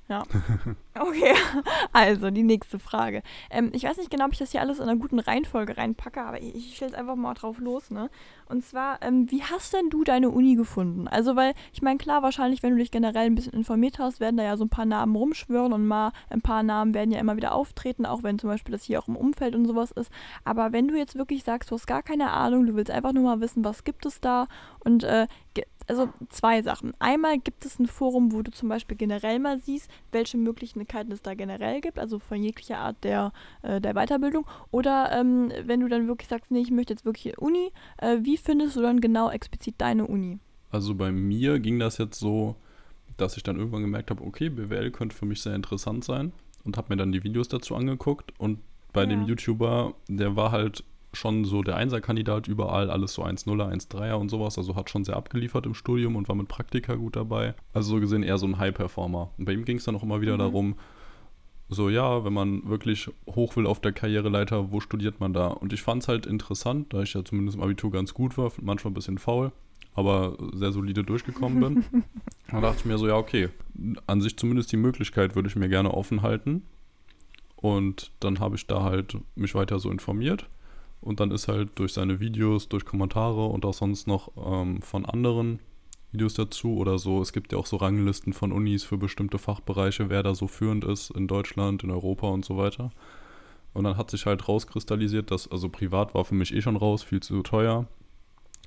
[0.08, 0.24] Ja.
[0.98, 1.34] Okay,
[1.92, 3.22] also die nächste Frage.
[3.48, 6.20] Ähm, ich weiß nicht genau, ob ich das hier alles in einer guten Reihenfolge reinpacke,
[6.20, 8.10] aber ich, ich stelle es einfach mal drauf los, ne?
[8.48, 11.06] Und zwar, ähm, wie hast denn du deine Uni gefunden?
[11.06, 14.36] Also, weil, ich meine, klar, wahrscheinlich, wenn du dich generell ein bisschen informiert hast, werden
[14.36, 17.36] da ja so ein paar Namen rumschwören und mal ein paar Namen werden ja immer
[17.36, 20.10] wieder auftreten, auch wenn zum Beispiel das hier auch im Umfeld und sowas ist.
[20.44, 23.22] Aber wenn du jetzt wirklich sagst, du hast gar keine Ahnung, du willst einfach nur
[23.22, 24.46] mal wissen, was gibt es da
[24.80, 25.28] und äh,
[25.90, 26.94] also zwei Sachen.
[27.00, 30.38] Einmal gibt es ein Forum, wo du zum Beispiel generell mal siehst, welche
[30.90, 34.46] Möglichkeiten es da generell gibt, also von jeglicher Art der, äh, der Weiterbildung.
[34.70, 38.36] Oder ähm, wenn du dann wirklich sagst, nee, ich möchte jetzt wirklich Uni, äh, wie
[38.36, 40.38] findest du dann genau explizit deine Uni?
[40.70, 42.56] Also bei mir ging das jetzt so,
[43.16, 46.32] dass ich dann irgendwann gemerkt habe, okay, BWL könnte für mich sehr interessant sein
[46.64, 48.58] und habe mir dann die Videos dazu angeguckt und
[48.92, 49.28] bei dem Ja.
[49.28, 54.56] YouTuber, der war halt schon so der Einserkandidat überall, alles so 1-0er, 1-3er und sowas,
[54.58, 57.54] also hat schon sehr abgeliefert im Studium und war mit Praktika gut dabei.
[57.72, 59.30] Also so gesehen eher so ein High-Performer.
[59.36, 60.38] Und bei ihm ging es dann auch immer wieder Mhm.
[60.38, 60.74] darum,
[61.68, 65.48] so ja, wenn man wirklich hoch will auf der Karriereleiter, wo studiert man da?
[65.48, 68.50] Und ich fand es halt interessant, da ich ja zumindest im Abitur ganz gut war,
[68.60, 69.52] manchmal ein bisschen faul,
[69.94, 72.02] aber sehr solide durchgekommen bin.
[72.50, 73.48] da dachte ich mir so, ja, okay,
[74.06, 76.62] an sich zumindest die Möglichkeit würde ich mir gerne offen halten.
[77.56, 80.48] Und dann habe ich da halt mich weiter so informiert.
[81.00, 85.06] Und dann ist halt durch seine Videos, durch Kommentare und auch sonst noch ähm, von
[85.06, 85.60] anderen
[86.12, 87.22] Videos dazu oder so.
[87.22, 90.84] Es gibt ja auch so Ranglisten von Unis für bestimmte Fachbereiche, wer da so führend
[90.84, 92.90] ist in Deutschland, in Europa und so weiter.
[93.72, 97.02] Und dann hat sich halt rauskristallisiert, dass, also privat war für mich eh schon raus,
[97.02, 97.86] viel zu teuer.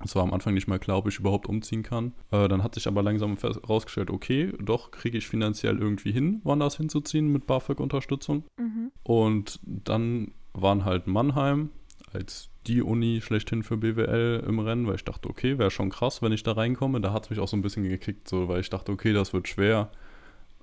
[0.03, 2.13] Es war am Anfang nicht mal klar, ob ich überhaupt umziehen kann.
[2.31, 3.37] Äh, dann hat sich aber langsam
[3.69, 8.43] rausgestellt, okay, doch kriege ich finanziell irgendwie hin, woanders hinzuziehen mit BAföG-Unterstützung.
[8.57, 8.91] Mhm.
[9.03, 11.69] Und dann waren halt Mannheim
[12.13, 16.21] als die Uni schlechthin für BWL im Rennen, weil ich dachte, okay, wäre schon krass,
[16.21, 17.01] wenn ich da reinkomme.
[17.01, 19.33] Da hat es mich auch so ein bisschen gekickt, so, weil ich dachte, okay, das
[19.33, 19.89] wird schwer,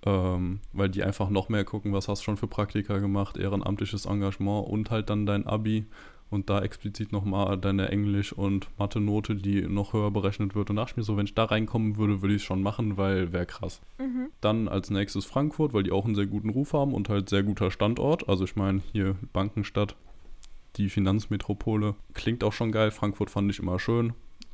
[0.06, 4.06] ähm, weil die einfach noch mehr gucken, was hast du schon für Praktika gemacht, ehrenamtliches
[4.06, 5.86] Engagement und halt dann dein Abi
[6.30, 10.70] und da explizit nochmal deine Englisch- und Mathe-Note, die noch höher berechnet wird.
[10.70, 13.32] Und dachte mir so, wenn ich da reinkommen würde, würde ich es schon machen, weil
[13.32, 13.80] wäre krass.
[13.98, 14.28] Mhm.
[14.40, 17.42] Dann als nächstes Frankfurt, weil die auch einen sehr guten Ruf haben und halt sehr
[17.42, 18.28] guter Standort.
[18.28, 19.96] Also ich meine, hier Bankenstadt,
[20.76, 22.90] die Finanzmetropole, klingt auch schon geil.
[22.90, 24.12] Frankfurt fand ich immer schön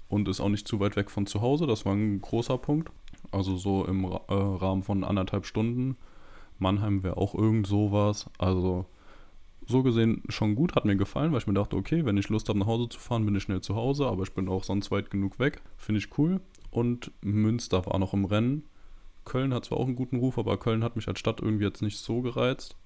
[0.08, 1.66] und ist auch nicht zu weit weg von zu Hause.
[1.66, 2.90] Das war ein großer Punkt.
[3.32, 5.96] Also so im äh, Rahmen von anderthalb Stunden.
[6.58, 8.30] Mannheim wäre auch irgend sowas.
[8.38, 8.86] Also
[9.66, 12.48] so gesehen schon gut, hat mir gefallen, weil ich mir dachte, okay, wenn ich Lust
[12.48, 14.90] habe nach Hause zu fahren, bin ich schnell zu Hause, aber ich bin auch sonst
[14.90, 15.60] weit genug weg.
[15.76, 16.40] Finde ich cool.
[16.70, 18.64] Und Münster war noch im Rennen.
[19.24, 21.82] Köln hat zwar auch einen guten Ruf, aber Köln hat mich als Stadt irgendwie jetzt
[21.82, 22.76] nicht so gereizt.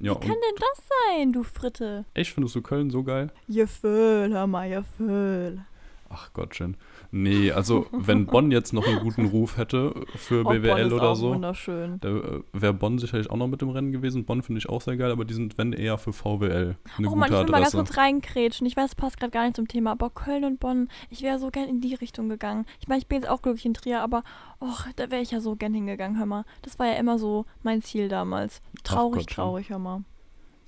[0.00, 2.04] Ja, Wie kann denn das sein, du Fritte?
[2.14, 3.30] echt findest du Köln so geil?
[3.48, 5.64] Gefühl, hör mal, Gefühl.
[6.08, 6.76] Ach Gottchen.
[7.12, 11.30] Nee, also wenn Bonn jetzt noch einen guten Ruf hätte für Oh, BWL oder so,
[11.34, 11.98] wunderschön.
[12.00, 14.24] da äh, wäre Bonn sicherlich auch noch mit im Rennen gewesen.
[14.24, 16.76] Bonn finde ich auch sehr geil, aber die sind, wenn eher für VWL.
[16.96, 17.76] Eine oh gute Mann, ich will mal ganz Adresse.
[17.78, 18.66] kurz reinkrätschen.
[18.66, 21.38] Ich weiß, es passt gerade gar nicht zum Thema, aber Köln und Bonn, ich wäre
[21.40, 22.64] so gern in die Richtung gegangen.
[22.80, 24.22] Ich meine, ich bin jetzt auch glücklich in Trier, aber
[24.60, 26.44] och, da wäre ich ja so gern hingegangen, hör mal.
[26.62, 28.62] Das war ja immer so mein Ziel damals.
[28.84, 29.34] Traurig, Gottchen.
[29.34, 30.04] traurig, hör mal.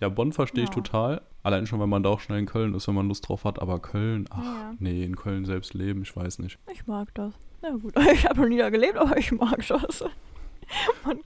[0.00, 0.74] Ja, Bonn verstehe ich Ja.
[0.74, 1.22] total.
[1.42, 3.60] Allein schon, weil man da auch schnell in Köln ist, wenn man Lust drauf hat.
[3.60, 4.74] Aber Köln, ach, Ja.
[4.78, 6.58] nee, in Köln selbst leben, ich weiß nicht.
[6.72, 7.32] Ich mag das.
[7.62, 10.04] Ja gut, ich habe noch nie da gelebt, aber ich mag das.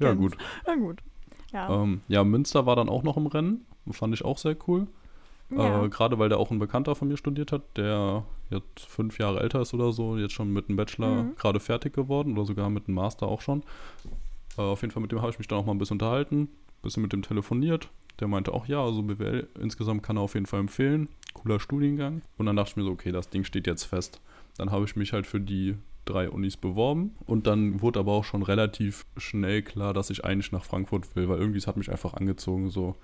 [0.01, 0.37] Ja, gut.
[0.67, 1.01] Ja gut.
[1.53, 1.83] Ja.
[1.83, 3.65] Ähm, ja, Münster war dann auch noch im Rennen.
[3.91, 4.89] Fand ich auch sehr cool.
[5.51, 5.85] ja.
[5.85, 9.41] Äh, Gerade weil da auch ein Bekannter von mir studiert hat, der jetzt fünf Jahre
[9.41, 11.37] älter ist oder so, jetzt schon mit einem Bachelor Mhm.
[11.37, 13.63] gerade fertig geworden oder sogar mit einem Master auch schon.
[14.59, 16.49] Äh, auf jeden Fall mit dem habe ich mich dann auch mal ein bisschen unterhalten,
[16.83, 17.89] bisschen mit dem telefoniert.
[18.21, 21.09] Der meinte auch, ja, also BWL insgesamt kann er auf jeden Fall empfehlen.
[21.35, 22.23] Cooler Studiengang.
[22.39, 24.21] Und dann dachte ich mir so, okay, das Ding steht jetzt fest.
[24.57, 25.77] Dann habe ich mich halt für die
[26.07, 30.53] drei Unis beworben und dann wurde aber auch schon relativ schnell klar, dass ich eigentlich
[30.53, 32.95] nach Frankfurt will, weil irgendwie es hat mich einfach angezogen, so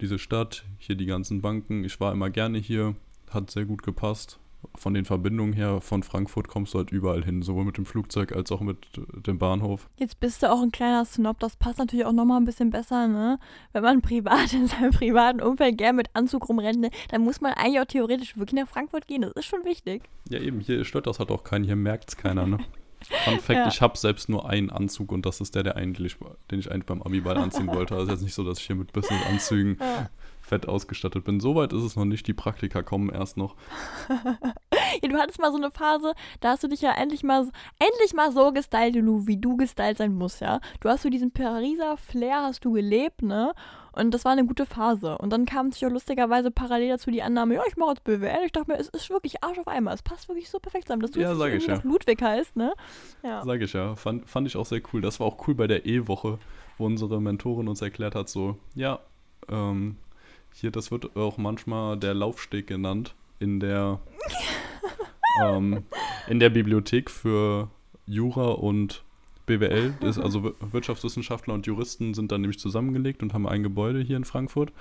[0.00, 1.82] diese Stadt, hier die ganzen Banken.
[1.82, 2.94] Ich war immer gerne hier,
[3.30, 4.38] hat sehr gut gepasst.
[4.74, 8.32] Von den Verbindungen her, von Frankfurt kommst du halt überall hin, sowohl mit dem Flugzeug
[8.32, 8.78] als auch mit
[9.26, 9.88] dem Bahnhof.
[9.98, 13.06] Jetzt bist du auch ein kleiner Snob, das passt natürlich auch nochmal ein bisschen besser,
[13.06, 13.38] ne?
[13.72, 17.52] Wenn man privat in seinem privaten Umfeld gern mit Anzug rumrennt, ne, dann muss man
[17.52, 19.22] eigentlich auch theoretisch wirklich nach Frankfurt gehen.
[19.22, 20.02] Das ist schon wichtig.
[20.30, 22.58] Ja, eben, hier stört das halt auch keinen, hier merkt es keiner, ne?
[23.24, 23.66] Fun Fact, Ja.
[23.68, 26.16] ich habe selbst nur einen Anzug und das ist der, der eigentlich,
[26.50, 27.96] den ich eigentlich beim Abiball anziehen wollte.
[27.96, 30.08] Also jetzt nicht so, dass ich hier mit Business-Anzügen Ja.
[30.52, 31.40] Fett ausgestattet bin.
[31.40, 33.56] Soweit ist es noch nicht, die Praktika kommen erst noch.
[35.02, 38.12] Ja, du hattest mal so eine Phase, da hast du dich ja endlich mal, endlich
[38.12, 40.60] mal so gestylt, wie du gestylt sein musst, ja.
[40.80, 43.54] Du hast so diesen Pariser Flair, hast du gelebt, ne?
[43.92, 45.16] Und das war eine gute Phase.
[45.16, 48.44] Und dann kam sich auch lustigerweise parallel dazu die Annahme, ja, ich mache jetzt BWL.
[48.44, 49.94] Ich dachte mir, es ist wirklich Arsch auf einmal.
[49.94, 51.80] Es passt wirklich so perfekt zusammen, dass du Ja, jetzt sag ich ja.
[51.82, 52.74] Ludwig heißt, ne?
[53.22, 53.42] Ja.
[53.44, 55.00] Sag ich ja, fand, fand ich auch sehr cool.
[55.00, 56.38] Das war auch cool bei der E-Woche,
[56.76, 59.00] wo unsere Mentorin uns erklärt hat, so, ja,
[59.48, 59.96] ähm,
[60.54, 64.00] hier, das wird auch manchmal der Laufsteg genannt in der,
[65.44, 65.84] ähm,
[66.28, 67.68] in der Bibliothek für
[68.06, 69.02] Jura und
[69.46, 69.94] BWL.
[70.00, 74.16] Das, also Wir- Wirtschaftswissenschaftler und Juristen sind dann nämlich zusammengelegt und haben ein Gebäude hier
[74.16, 74.72] in Frankfurt.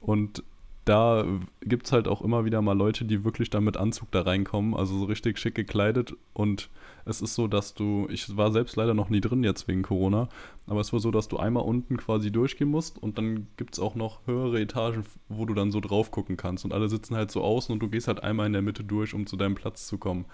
[0.00, 0.42] Und
[0.86, 1.26] da
[1.62, 4.72] gibt es halt auch immer wieder mal Leute, die wirklich dann mit Anzug da reinkommen,
[4.72, 6.14] also so richtig schick gekleidet.
[6.32, 6.70] Und
[7.04, 10.28] es ist so, dass du, ich war selbst leider noch nie drin jetzt wegen Corona,
[10.68, 13.80] aber es war so, dass du einmal unten quasi durchgehen musst und dann gibt es
[13.80, 16.64] auch noch höhere Etagen, wo du dann so drauf gucken kannst.
[16.64, 19.12] Und alle sitzen halt so außen und du gehst halt einmal in der Mitte durch,
[19.12, 20.24] um zu deinem Platz zu kommen.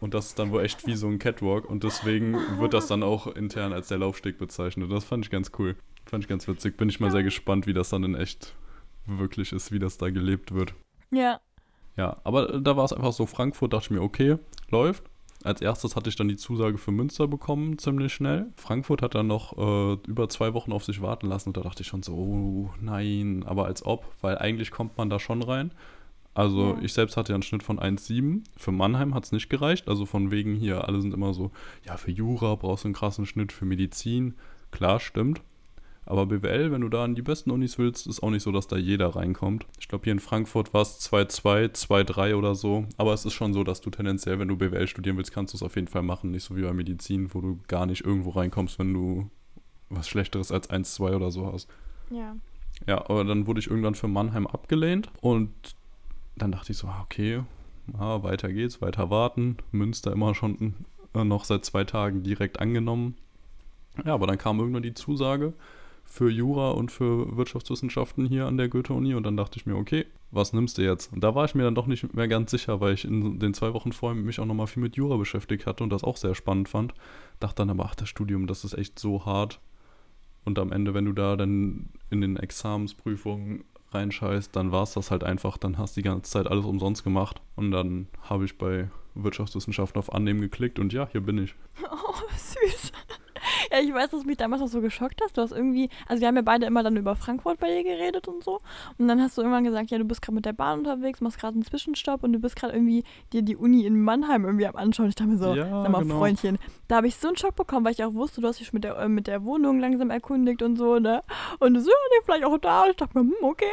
[0.00, 3.04] Und das ist dann wohl echt wie so ein Catwalk und deswegen wird das dann
[3.04, 4.90] auch intern als der Laufsteg bezeichnet.
[4.90, 5.76] Das fand ich ganz cool.
[6.04, 6.76] Fand ich ganz witzig.
[6.76, 8.56] Bin ich mal sehr gespannt, wie das dann in echt
[9.06, 10.74] wirklich ist, wie das da gelebt wird.
[11.10, 11.40] Ja.
[11.96, 14.36] Ja, aber da war es einfach so, Frankfurt dachte ich mir, okay,
[14.70, 15.04] läuft.
[15.44, 18.46] Als erstes hatte ich dann die Zusage für Münster bekommen, ziemlich schnell.
[18.56, 21.82] Frankfurt hat dann noch äh, über zwei Wochen auf sich warten lassen und da dachte
[21.82, 25.70] ich schon so, oh nein, aber als ob, weil eigentlich kommt man da schon rein.
[26.32, 26.78] Also Ja.
[26.82, 28.42] ich selbst hatte ja einen Schnitt von 1,7.
[28.56, 29.86] Für Mannheim hat es nicht gereicht.
[29.86, 31.52] Also von wegen hier, alle sind immer so,
[31.84, 34.34] ja, für Jura brauchst du einen krassen Schnitt, für Medizin.
[34.72, 35.42] Klar, stimmt.
[36.06, 38.66] Aber BWL, wenn du da an die besten Unis willst, ist auch nicht so, dass
[38.66, 39.66] da jeder reinkommt.
[39.78, 42.84] Ich glaube, hier in Frankfurt war es 2,2, 2,3 oder so.
[42.98, 45.56] Aber es ist schon so, dass du tendenziell, wenn du BWL studieren willst, kannst du
[45.56, 46.30] es auf jeden Fall machen.
[46.30, 49.30] Nicht so wie bei Medizin, wo du gar nicht irgendwo reinkommst, wenn du
[49.88, 51.68] was Schlechteres als 1,2 oder so hast.
[52.10, 52.36] Ja.
[52.86, 55.50] Ja, aber dann wurde ich irgendwann für Mannheim abgelehnt und
[56.36, 57.42] dann dachte ich so, ah, okay,
[57.96, 59.58] ah, weiter geht's, weiter warten.
[59.70, 60.74] Münster immer schon
[61.14, 63.16] äh, noch seit zwei Tagen direkt angenommen.
[64.04, 65.54] Ja, aber dann kam irgendwann die Zusage
[66.04, 70.06] für Jura und für Wirtschaftswissenschaften hier an der Goethe-Uni und dann dachte ich mir, okay,
[70.30, 71.12] was nimmst du jetzt?
[71.12, 73.54] Und da war ich mir dann doch nicht mehr ganz sicher, weil ich in den
[73.54, 76.34] zwei Wochen vorher mich auch nochmal viel mit Jura beschäftigt hatte und das auch sehr
[76.34, 76.94] spannend fand.
[77.40, 79.60] Dachte dann aber, ach, das Studium, das ist echt so hart.
[80.44, 85.10] Und am Ende, wenn du da dann in den Examensprüfungen reinscheißt, dann war es das
[85.10, 85.56] halt einfach.
[85.56, 87.40] Dann hast du die ganze Zeit alles umsonst gemacht.
[87.56, 91.54] Und dann habe ich bei Wirtschaftswissenschaften auf Annehmen geklickt und ja, hier bin ich.
[91.90, 92.92] Oh, süß.
[93.70, 95.36] Ja, ich weiß, dass du mich damals noch so geschockt hast.
[95.36, 98.28] Du hast irgendwie, also wir haben ja beide immer dann über Frankfurt bei dir geredet
[98.28, 98.60] und so.
[98.98, 101.38] Und dann hast du irgendwann gesagt, ja, du bist gerade mit der Bahn unterwegs, machst
[101.38, 104.76] gerade einen Zwischenstopp und du bist gerade irgendwie dir die Uni in Mannheim irgendwie am
[104.76, 105.08] Anschauen.
[105.08, 106.18] Ich dachte mir so, Ja, sag mal, genau.
[106.18, 108.72] Freundchen, da habe ich so einen Schock bekommen, weil ich auch wusste, du hast dich
[108.72, 111.22] mit der, äh, mit der Wohnung langsam erkundigt und so, ne?
[111.58, 112.82] Und du so, ja, nee, vielleicht auch da.
[112.84, 113.64] Und ich dachte mir, hm, okay.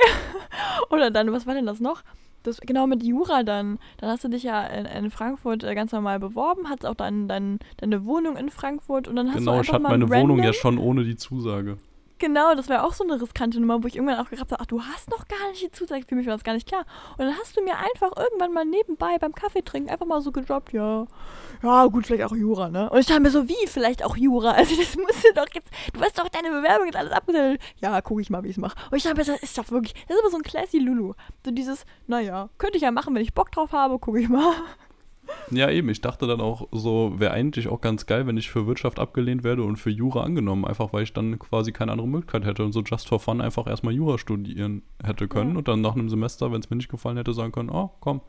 [0.89, 2.04] Oder dann, was war denn das noch?
[2.43, 3.77] Das, genau mit Jura dann.
[3.97, 7.27] Dann hast du dich ja in, in Frankfurt äh, ganz normal beworben, hattest auch dein,
[7.27, 10.10] dein, deine Wohnung in Frankfurt und dann hast du genau, einfach ich hatte mal meine
[10.10, 11.77] Wohnung ja schon ohne die Zusage.
[12.21, 14.67] Genau, das war auch so eine riskante Nummer, wo ich irgendwann auch gedacht habe, ach,
[14.67, 16.86] du hast noch gar nicht die Zusage, für mich war das gar nicht klar.
[17.17, 20.31] Und dann hast du mir einfach irgendwann mal nebenbei beim Kaffee trinken einfach mal so
[20.31, 21.07] gedroppt, ja,
[21.63, 22.91] ja, gut, vielleicht auch Jura, ne?
[22.91, 24.51] Und ich dachte mir so, wie, vielleicht auch Jura?
[24.62, 27.60] Also das musst du doch jetzt, du hast doch deine Bewerbung jetzt alles abgesendet.
[27.77, 28.75] Ja, guck ich mal, wie ich es mache.
[28.91, 31.13] Und ich dachte mir, das ist doch wirklich, das ist aber so ein classy Lulu.
[31.43, 34.53] So dieses, naja, könnte ich ja machen, wenn ich Bock drauf habe, gucke ich mal.
[35.52, 35.89] Ja, eben.
[35.89, 39.44] Ich dachte dann auch so, wäre eigentlich auch ganz geil, wenn ich für Wirtschaft abgelehnt
[39.44, 40.65] werde und für Jura angenommen.
[40.65, 43.67] Einfach weil ich dann quasi keine andere Möglichkeit hätte und so just for fun einfach
[43.67, 45.58] erstmal Jura studieren hätte können ja.
[45.58, 48.22] und dann nach einem Semester, wenn es mir nicht gefallen hätte, sagen können, oh, komm,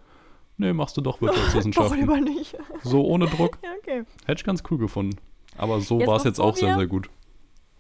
[0.56, 1.92] nee, machst du doch Wirtschaftswissenschaften.
[1.92, 2.56] doch lieber nicht.
[2.82, 3.58] So ohne Druck.
[3.62, 4.04] Ja, okay.
[4.26, 5.16] Hätte ich ganz cool gefunden.
[5.56, 7.08] Aber so war es jetzt auch sehr, sehr gut.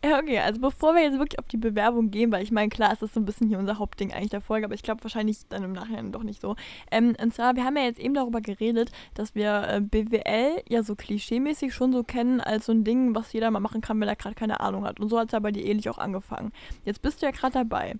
[0.04, 2.92] Ja, okay, also bevor wir jetzt wirklich auf die Bewerbung gehen, weil ich meine, klar,
[2.92, 5.46] ist das so ein bisschen hier unser Hauptding eigentlich der Folge, aber ich glaube wahrscheinlich
[5.48, 6.56] dann im Nachhinein doch nicht so.
[6.90, 10.82] Ähm, und zwar, wir haben ja jetzt eben darüber geredet, dass wir äh, BWL ja
[10.82, 14.08] so klischeemäßig schon so kennen als so ein Ding, was jeder mal machen kann, wenn
[14.08, 14.98] er gerade keine Ahnung hat.
[14.98, 16.50] Und so hat es ja bei dir ähnlich auch angefangen.
[16.84, 17.94] Jetzt bist du ja gerade dabei.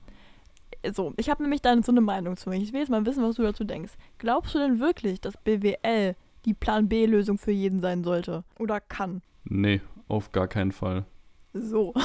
[0.92, 2.56] So, ich habe nämlich dann so eine Meinung zu mir.
[2.56, 3.92] Ich will jetzt mal wissen, was du dazu denkst.
[4.18, 8.42] Glaubst du denn wirklich, dass BWL die Plan B-Lösung für jeden sein sollte?
[8.58, 9.22] Oder kann?
[9.44, 11.04] Nee, auf gar keinen Fall.
[11.52, 11.94] So.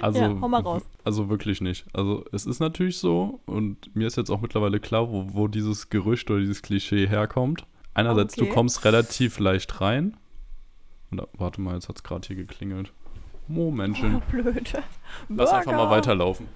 [0.00, 0.82] Also, ja, hau mal raus.
[1.04, 1.84] Also wirklich nicht.
[1.92, 5.90] Also es ist natürlich so und mir ist jetzt auch mittlerweile klar, wo, wo dieses
[5.90, 7.66] Gerücht oder dieses Klischee herkommt.
[7.94, 8.48] Einerseits, okay.
[8.48, 10.16] du kommst relativ leicht rein.
[11.10, 12.92] Und, warte mal, jetzt hat es gerade hier geklingelt.
[13.48, 14.16] Momentchen.
[14.16, 14.72] Oh, blöd.
[15.28, 16.46] Lass einfach mal weiterlaufen.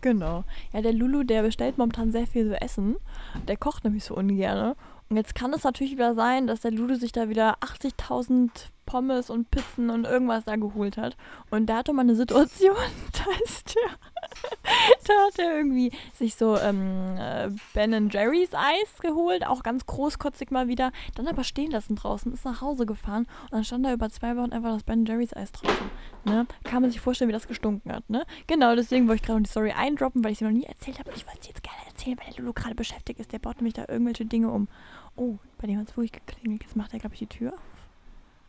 [0.00, 0.44] Genau.
[0.72, 2.96] Ja, der Lulu, der bestellt momentan sehr viel so Essen.
[3.48, 4.74] Der kocht nämlich so ungern.
[5.08, 8.50] Und jetzt kann es natürlich wieder sein, dass der Lulu sich da wieder 80.000
[8.90, 11.16] Pommes und Pizzen und irgendwas da geholt hat.
[11.48, 12.74] Und da hatte man eine Situation,
[13.12, 13.90] da ist der,
[15.06, 20.50] da hat er irgendwie sich so ähm, äh, Ben Jerry's Eis geholt, auch ganz großkotzig
[20.50, 23.92] mal wieder, dann aber stehen lassen draußen, ist nach Hause gefahren und dann stand da
[23.92, 25.90] über zwei Wochen einfach das Ben Jerry's Eis draußen.
[26.24, 26.48] Ne?
[26.64, 28.10] Kann man sich vorstellen, wie das gestunken hat.
[28.10, 28.24] Ne?
[28.48, 30.98] Genau, deswegen wollte ich gerade noch die Story eindroppen, weil ich sie noch nie erzählt
[30.98, 33.32] habe und ich wollte sie jetzt gerne erzählen, weil der Lulu gerade beschäftigt ist.
[33.32, 34.66] Der baut nämlich da irgendwelche Dinge um.
[35.14, 36.64] Oh, bei dem hat es wirklich geklingelt.
[36.64, 37.52] Jetzt macht er, glaube ich, die Tür.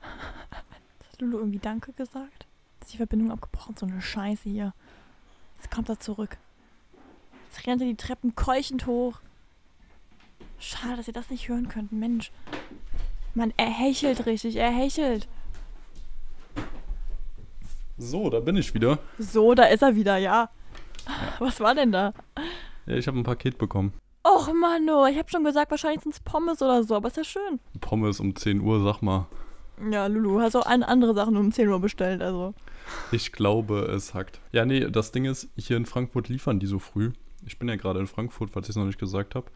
[0.01, 2.45] Hat Lulu irgendwie Danke gesagt?
[2.81, 3.75] Ist die Verbindung abgebrochen?
[3.77, 4.73] So eine Scheiße hier.
[5.57, 6.37] Jetzt kommt er zurück.
[7.49, 9.19] Jetzt rennt er die Treppen keuchend hoch.
[10.57, 11.91] Schade, dass ihr das nicht hören könnt.
[11.91, 12.31] Mensch.
[13.33, 14.55] Mann, er hechelt richtig.
[14.55, 15.27] Er hechelt.
[17.97, 18.99] So, da bin ich wieder.
[19.19, 20.49] So, da ist er wieder, ja.
[21.39, 22.13] Was war denn da?
[22.85, 23.93] Ja, ich habe ein Paket bekommen.
[24.25, 27.23] Och, Mano, ich habe schon gesagt, wahrscheinlich sind es Pommes oder so, aber ist ja
[27.23, 27.59] schön.
[27.79, 29.27] Pommes um 10 Uhr, sag mal.
[29.91, 32.53] Ja, Lulu, hast auch andere Sachen um 10 Uhr bestellt, also.
[33.11, 34.39] Ich glaube, es hackt.
[34.51, 37.11] Ja, nee, das Ding ist, hier in Frankfurt liefern die so früh.
[37.45, 39.47] Ich bin ja gerade in Frankfurt, falls ich es noch nicht gesagt habe.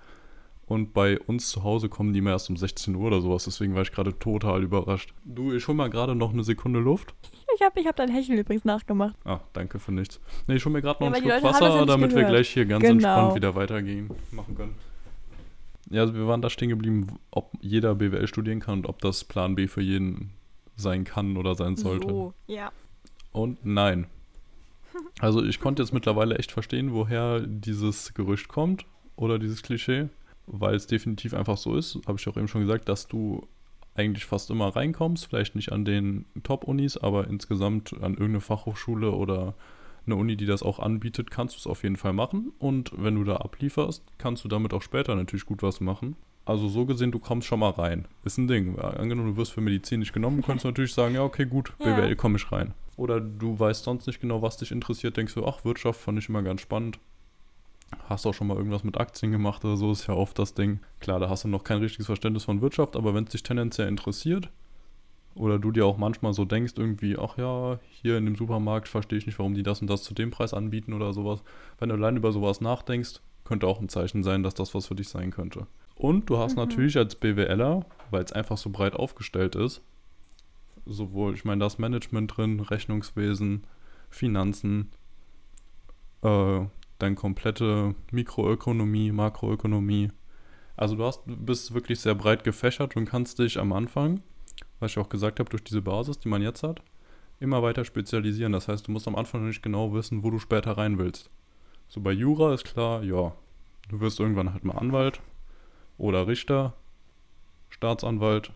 [0.67, 3.43] Und bei uns zu Hause kommen die immer erst um 16 Uhr oder sowas.
[3.43, 5.13] Deswegen war ich gerade total überrascht.
[5.23, 7.13] Du, ich hol mal gerade noch eine Sekunde Luft.
[7.55, 9.15] Ich habe ich hab dein Hecheln übrigens nachgemacht.
[9.25, 10.19] Ah, danke für nichts.
[10.47, 12.25] Nee, ich hol mir gerade noch ja, einen Schluck Wasser, damit gehört.
[12.25, 12.93] wir gleich hier ganz genau.
[12.93, 14.75] entspannt wieder weitergehen machen können.
[15.89, 19.23] Ja, also wir waren da stehen geblieben, ob jeder BWL studieren kann und ob das
[19.23, 20.31] Plan B für jeden
[20.75, 22.09] sein kann oder sein sollte.
[22.09, 22.71] So, ja.
[23.31, 24.07] Und nein.
[25.19, 30.09] Also ich konnte jetzt mittlerweile echt verstehen, woher dieses Gerücht kommt oder dieses Klischee,
[30.47, 33.47] weil es definitiv einfach so ist, habe ich auch eben schon gesagt, dass du
[33.95, 39.53] eigentlich fast immer reinkommst, vielleicht nicht an den Top-Unis, aber insgesamt an irgendeine Fachhochschule oder
[40.05, 42.53] eine Uni, die das auch anbietet, kannst du es auf jeden Fall machen.
[42.59, 46.15] Und wenn du da ablieferst, kannst du damit auch später natürlich gut was machen.
[46.45, 48.07] Also so gesehen, du kommst schon mal rein.
[48.23, 48.77] Ist ein Ding.
[48.77, 51.95] Angenommen, du wirst für Medizin nicht genommen, könntest du natürlich sagen, ja, okay, gut, ja.
[51.95, 52.73] BWL komme ich rein.
[52.97, 56.29] Oder du weißt sonst nicht genau, was dich interessiert, denkst du, ach, Wirtschaft fand ich
[56.29, 56.99] immer ganz spannend.
[58.07, 60.79] Hast auch schon mal irgendwas mit Aktien gemacht oder so, ist ja oft das Ding.
[60.99, 63.87] Klar, da hast du noch kein richtiges Verständnis von Wirtschaft, aber wenn es dich tendenziell
[63.87, 64.49] interessiert,
[65.35, 69.19] oder du dir auch manchmal so denkst, irgendwie, ach ja, hier in dem Supermarkt verstehe
[69.19, 71.43] ich nicht, warum die das und das zu dem Preis anbieten oder sowas.
[71.77, 74.95] Wenn du allein über sowas nachdenkst, könnte auch ein Zeichen sein, dass das was für
[74.95, 75.67] dich sein könnte.
[75.95, 76.63] Und du hast mhm.
[76.63, 79.81] natürlich als BWLer, weil es einfach so breit aufgestellt ist,
[80.85, 83.65] sowohl, ich meine, da ist Management drin, Rechnungswesen,
[84.09, 84.91] Finanzen,
[86.21, 86.61] äh,
[86.97, 90.11] dann komplette Mikroökonomie, Makroökonomie.
[90.77, 94.21] Also du hast, bist wirklich sehr breit gefächert und kannst dich am Anfang
[94.79, 96.81] was ich auch gesagt habe, durch diese Basis, die man jetzt hat,
[97.39, 98.53] immer weiter spezialisieren.
[98.53, 101.29] Das heißt, du musst am Anfang nicht genau wissen, wo du später rein willst.
[101.87, 103.33] So bei Jura ist klar, ja,
[103.89, 105.21] du wirst irgendwann halt mal Anwalt
[105.97, 106.73] oder Richter,
[107.69, 108.51] Staatsanwalt,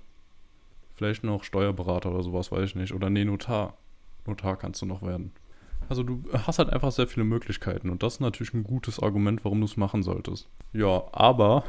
[0.96, 2.94] vielleicht noch Steuerberater oder sowas, weiß ich nicht.
[2.94, 3.78] Oder nee, Notar.
[4.26, 5.32] Notar kannst du noch werden.
[5.88, 9.44] Also du hast halt einfach sehr viele Möglichkeiten und das ist natürlich ein gutes Argument,
[9.44, 10.48] warum du es machen solltest.
[10.72, 11.64] Ja, aber,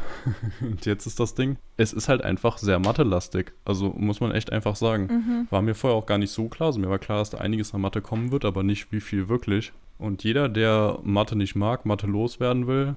[0.61, 3.53] und jetzt ist das Ding, es ist halt einfach sehr mathelastig.
[3.65, 5.07] Also muss man echt einfach sagen.
[5.07, 5.47] Mhm.
[5.51, 6.67] War mir vorher auch gar nicht so klar.
[6.67, 9.29] Also mir war klar, dass da einiges an Mathe kommen wird, aber nicht wie viel
[9.29, 9.73] wirklich.
[9.99, 12.97] Und jeder, der Mathe nicht mag, Mathe loswerden will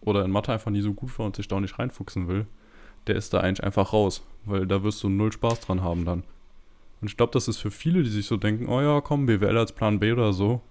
[0.00, 2.46] oder in Mathe einfach nie so gut war und sich da auch nicht reinfuchsen will,
[3.06, 6.24] der ist da eigentlich einfach raus, weil da wirst du null Spaß dran haben dann.
[7.04, 9.58] Und ich glaube, das ist für viele, die sich so denken, oh ja, komm, BWL
[9.58, 10.62] als Plan B oder so,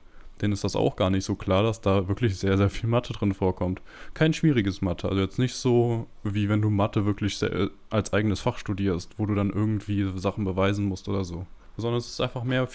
[0.41, 3.13] denen ist das auch gar nicht so klar, dass da wirklich sehr, sehr viel Mathe
[3.13, 3.84] drin vorkommt.
[4.15, 8.39] Kein schwieriges Mathe, also jetzt nicht so, wie wenn du Mathe wirklich sehr, als eigenes
[8.39, 11.46] Fach studierst, wo du dann irgendwie Sachen beweisen musst oder so.
[11.78, 12.67] Sondern es ist einfach mehr,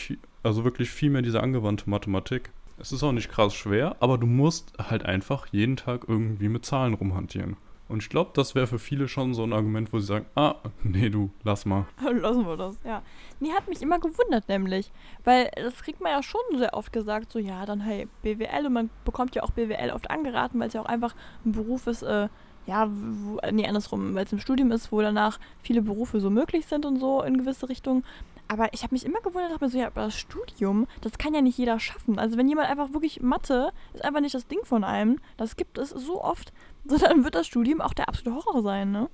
[0.44, 2.50] also wirklich viel mehr diese angewandte Mathematik.
[2.78, 6.64] Es ist auch nicht krass schwer, aber du musst halt einfach jeden Tag irgendwie mit
[6.64, 7.56] Zahlen rumhantieren.
[7.88, 10.56] Und ich glaube, das wäre für viele schon so ein Argument, wo sie sagen, ah,
[10.82, 11.86] nee, du, lass mal.
[12.12, 13.02] Lassen wir das, ja.
[13.40, 14.92] Nee, hat mich immer gewundert nämlich,
[15.24, 18.72] weil das kriegt man ja schon sehr oft gesagt, so ja, dann hey, BWL und
[18.72, 21.14] man bekommt ja auch BWL oft angeraten, weil es ja auch einfach
[21.46, 22.28] ein Beruf ist, äh,
[22.66, 26.66] ja, wo, nee, andersrum, weil es ein Studium ist, wo danach viele Berufe so möglich
[26.66, 28.04] sind und so in gewisse Richtungen.
[28.46, 31.34] Aber ich habe mich immer gewundert, habe mir so, ja, aber das Studium, das kann
[31.34, 32.18] ja nicht jeder schaffen.
[32.18, 35.78] Also wenn jemand einfach wirklich Mathe ist einfach nicht das Ding von einem, das gibt
[35.78, 36.52] es so oft,
[36.88, 39.08] so dann wird das Studium auch der absolute Horror sein, ne?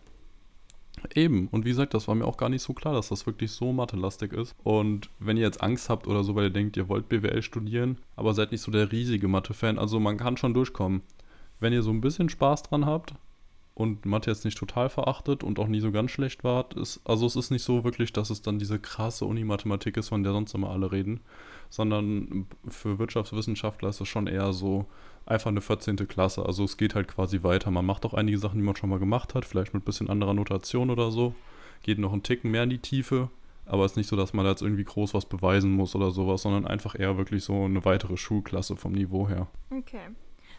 [1.14, 1.48] Eben.
[1.48, 3.72] Und wie gesagt, das war mir auch gar nicht so klar, dass das wirklich so
[3.72, 4.54] mathelastig ist.
[4.62, 7.98] Und wenn ihr jetzt Angst habt oder so, weil ihr denkt, ihr wollt BWL studieren,
[8.16, 11.02] aber seid nicht so der riesige Mathe-Fan, also man kann schon durchkommen.
[11.60, 13.14] Wenn ihr so ein bisschen Spaß dran habt,
[13.74, 16.74] und Mathe jetzt nicht total verachtet und auch nie so ganz schlecht wart.
[16.74, 20.22] Ist, also es ist nicht so wirklich, dass es dann diese krasse Uni-Mathematik ist, von
[20.22, 21.20] der sonst immer alle reden,
[21.70, 24.87] sondern für Wirtschaftswissenschaftler ist es schon eher so
[25.26, 25.96] einfach eine 14.
[26.08, 26.44] Klasse.
[26.44, 27.70] Also es geht halt quasi weiter.
[27.70, 30.10] Man macht auch einige Sachen, die man schon mal gemacht hat, vielleicht mit ein bisschen
[30.10, 31.34] anderer Notation oder so.
[31.82, 33.28] Geht noch einen Ticken mehr in die Tiefe,
[33.66, 36.10] aber es ist nicht so, dass man da jetzt irgendwie groß was beweisen muss oder
[36.10, 39.48] sowas, sondern einfach eher wirklich so eine weitere Schulklasse vom Niveau her.
[39.70, 40.08] Okay.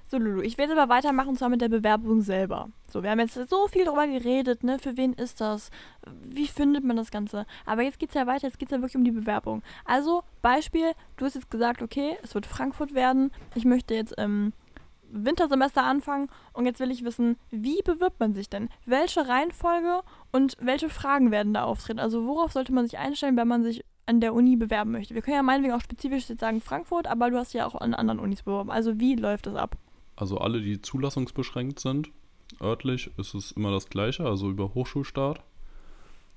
[0.08, 2.70] So, Lulu, ich werde aber weitermachen, zwar mit der Bewerbung selber.
[2.88, 4.78] So, wir haben jetzt so viel darüber geredet, ne?
[4.78, 5.72] Für wen ist das?
[6.24, 7.48] Wie findet man das Ganze?
[7.66, 9.64] Aber jetzt geht es ja weiter, jetzt geht es ja wirklich um die Bewerbung.
[9.84, 13.32] Also, Beispiel, du hast jetzt gesagt, okay, es wird Frankfurt werden.
[13.56, 14.54] Ich möchte jetzt im
[15.10, 18.70] Wintersemester anfangen und jetzt will ich wissen, wie bewirbt man sich denn?
[18.86, 22.00] Welche Reihenfolge und welche Fragen werden da auftreten?
[22.00, 25.16] Also, worauf sollte man sich einstellen, wenn man sich an der Uni bewerben möchte?
[25.16, 27.96] Wir können ja meinetwegen auch spezifisch jetzt sagen Frankfurt, aber du hast ja auch an
[27.96, 28.70] anderen Unis beworben.
[28.70, 29.76] Also, wie läuft das ab?
[30.16, 32.10] Also alle, die zulassungsbeschränkt sind,
[32.62, 35.42] örtlich, ist es immer das gleiche, also über Hochschulstart.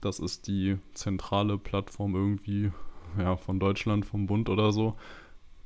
[0.00, 2.70] Das ist die zentrale Plattform irgendwie
[3.18, 4.96] ja, von Deutschland, vom Bund oder so,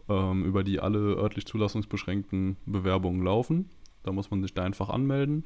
[0.09, 3.71] ähm, über die alle örtlich zulassungsbeschränkten Bewerbungen laufen.
[4.03, 5.45] Da muss man sich da einfach anmelden.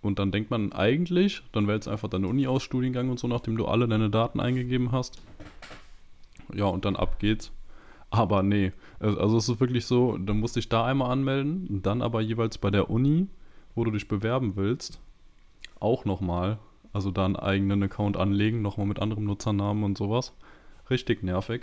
[0.00, 3.56] Und dann denkt man eigentlich, dann wählst einfach deine Uni aus, Studiengang und so, nachdem
[3.56, 5.22] du alle deine Daten eingegeben hast.
[6.52, 7.52] Ja, und dann ab geht's.
[8.12, 12.20] Aber nee, also es ist wirklich so, du musst dich da einmal anmelden, dann aber
[12.20, 13.26] jeweils bei der Uni,
[13.74, 15.00] wo du dich bewerben willst,
[15.80, 16.58] auch nochmal,
[16.92, 20.34] also da einen eigenen Account anlegen, nochmal mit anderem Nutzernamen und sowas.
[20.90, 21.62] Richtig nervig.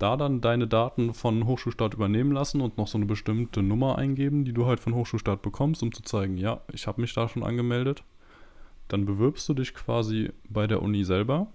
[0.00, 4.44] Da dann deine Daten von Hochschulstart übernehmen lassen und noch so eine bestimmte Nummer eingeben,
[4.44, 7.44] die du halt von Hochschulstart bekommst, um zu zeigen, ja, ich habe mich da schon
[7.44, 8.02] angemeldet.
[8.88, 11.46] Dann bewirbst du dich quasi bei der Uni selber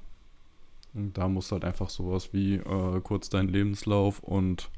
[0.93, 4.69] und da musst du halt einfach sowas wie äh, kurz deinen Lebenslauf und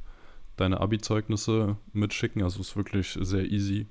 [0.57, 2.43] deine Abi-Zeugnisse mitschicken.
[2.43, 3.87] Also ist wirklich sehr easy.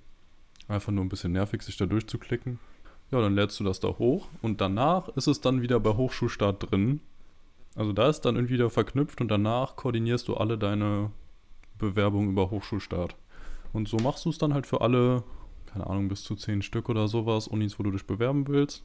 [0.68, 2.58] Einfach nur ein bisschen nervig, sich da durchzuklicken.
[3.10, 6.70] Ja, dann lädst du das da hoch und danach ist es dann wieder bei Hochschulstart
[6.70, 7.00] drin.
[7.74, 11.10] Also da ist dann irgendwie wieder verknüpft und danach koordinierst du alle deine
[11.78, 13.16] Bewerbungen über Hochschulstart.
[13.72, 15.24] Und so machst du es dann halt für alle,
[15.66, 18.84] keine Ahnung, bis zu zehn Stück oder sowas, Unis, wo du dich bewerben willst.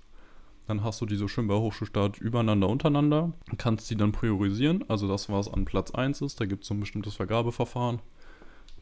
[0.67, 3.34] Dann hast du die so schön bei Hochschulstart übereinander, untereinander.
[3.58, 4.84] Kannst sie dann priorisieren.
[4.88, 8.01] Also das, was an Platz 1 ist, da gibt es so ein bestimmtes Vergabeverfahren.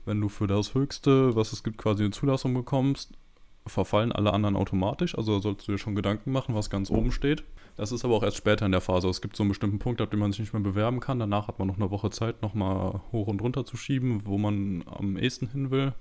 [0.05, 3.13] Wenn du für das höchste, was es gibt, quasi eine Zulassung bekommst,
[3.65, 5.17] verfallen alle anderen automatisch.
[5.17, 7.43] Also sollst du dir schon Gedanken machen, was ganz oben steht.
[7.75, 9.09] Das ist aber auch erst später in der Phase.
[9.09, 11.19] Es gibt so einen bestimmten Punkt, ab dem man sich nicht mehr bewerben kann.
[11.19, 14.83] Danach hat man noch eine Woche Zeit, nochmal hoch und runter zu schieben, wo man
[14.87, 15.93] am ehesten hin will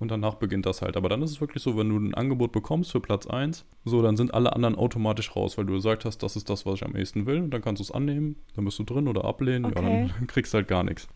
[0.00, 0.96] und danach beginnt das halt.
[0.96, 4.02] Aber dann ist es wirklich so, wenn du ein Angebot bekommst für Platz 1, so,
[4.02, 6.84] dann sind alle anderen automatisch raus, weil du gesagt hast, das ist das, was ich
[6.84, 7.38] am ehesten will.
[7.38, 9.82] Und dann kannst du es annehmen, dann bist du drin oder ablehnen, okay.
[9.82, 11.06] ja, dann kriegst du halt gar nichts.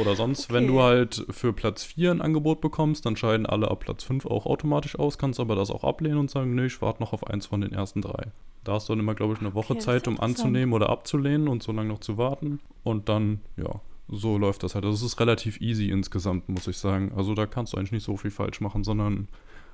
[0.00, 0.54] Oder sonst, okay.
[0.54, 4.26] wenn du halt für Platz 4 ein Angebot bekommst, dann scheiden alle ab Platz 5
[4.26, 7.26] auch automatisch aus, kannst aber das auch ablehnen und sagen, nee, ich warte noch auf
[7.26, 8.28] eins von den ersten drei.
[8.64, 11.46] Da hast du dann immer, glaube ich, eine Woche okay, Zeit, um anzunehmen oder abzulehnen
[11.46, 12.60] und so lange noch zu warten.
[12.82, 14.84] Und dann, ja, so läuft das halt.
[14.84, 17.12] Also es ist relativ easy insgesamt, muss ich sagen.
[17.16, 19.28] Also da kannst du eigentlich nicht so viel falsch machen, sondern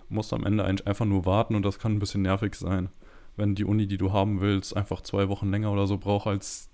[0.09, 2.89] musst am Ende eigentlich einfach nur warten und das kann ein bisschen nervig sein,
[3.37, 6.69] wenn die Uni, die du haben willst, einfach zwei Wochen länger oder so braucht als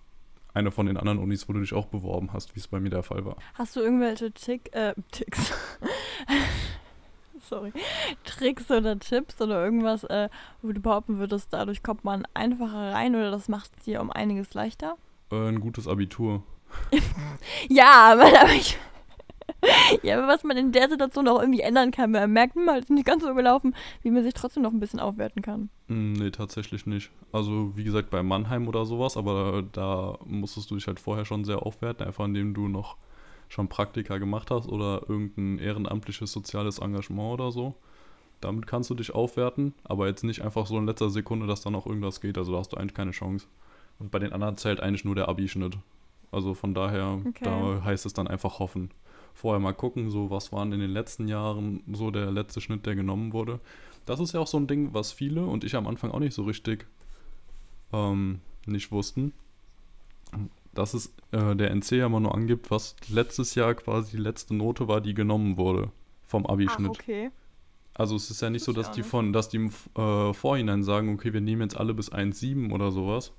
[0.55, 2.91] eine von den anderen Unis, wo du dich auch beworben hast, wie es bei mir
[2.91, 3.37] der Fall war.
[3.55, 5.53] Hast du irgendwelche Tick, äh, Ticks?
[7.49, 7.73] Sorry.
[8.25, 10.29] Tricks oder Tipps oder irgendwas, äh,
[10.63, 14.11] wo du behaupten würdest, dadurch kommt man einfacher rein oder das macht es dir um
[14.11, 14.97] einiges leichter?
[15.31, 16.43] Äh, ein gutes Abitur.
[17.69, 18.79] ja, aber, ich.
[20.03, 22.85] ja, aber was man in der Situation auch irgendwie ändern kann, man merkt, hm, halt
[22.85, 25.71] ist nicht ganz so gelaufen, wie man sich trotzdem noch ein bisschen aufwerten kann.
[25.89, 27.11] Mm, Nee, tatsächlich nicht.
[27.33, 31.45] Also, wie gesagt, bei Mannheim oder sowas, aber da musstest du dich halt vorher schon
[31.45, 32.97] sehr aufwerten, einfach indem du noch
[33.49, 37.75] schon Praktika gemacht hast oder irgendein ehrenamtliches soziales Engagement oder so.
[38.41, 41.75] Damit kannst du dich aufwerten, aber jetzt nicht einfach so in letzter Sekunde, dass dann
[41.75, 42.39] auch irgendwas geht.
[42.39, 43.47] Also da hast du eigentlich keine Chance.
[43.99, 45.77] Und bei den anderen zählt eigentlich nur der Abischnitt.
[46.31, 47.45] Also von daher, Okay.
[47.45, 48.91] da heißt es dann einfach hoffen.
[49.35, 52.97] Vorher mal gucken, so was waren in den letzten Jahren so der letzte Schnitt, der
[52.97, 53.61] genommen wurde.
[54.05, 56.35] Das ist ja auch so ein Ding, was viele und ich am Anfang auch nicht
[56.35, 56.87] so richtig
[57.93, 59.33] ähm, nicht wussten.
[60.75, 64.55] Dass es äh, der NC ja immer nur angibt, was letztes Jahr quasi die letzte
[64.55, 65.91] Note war, die genommen wurde
[66.25, 66.91] vom Ach, Abischnitt.
[66.91, 67.31] okay.
[67.95, 70.33] Also es ist ja nicht so, Wusste ich dass die von, dass die im äh,
[70.33, 73.33] Vorhinein sagen, okay, wir nehmen jetzt alle bis 1,7 oder sowas.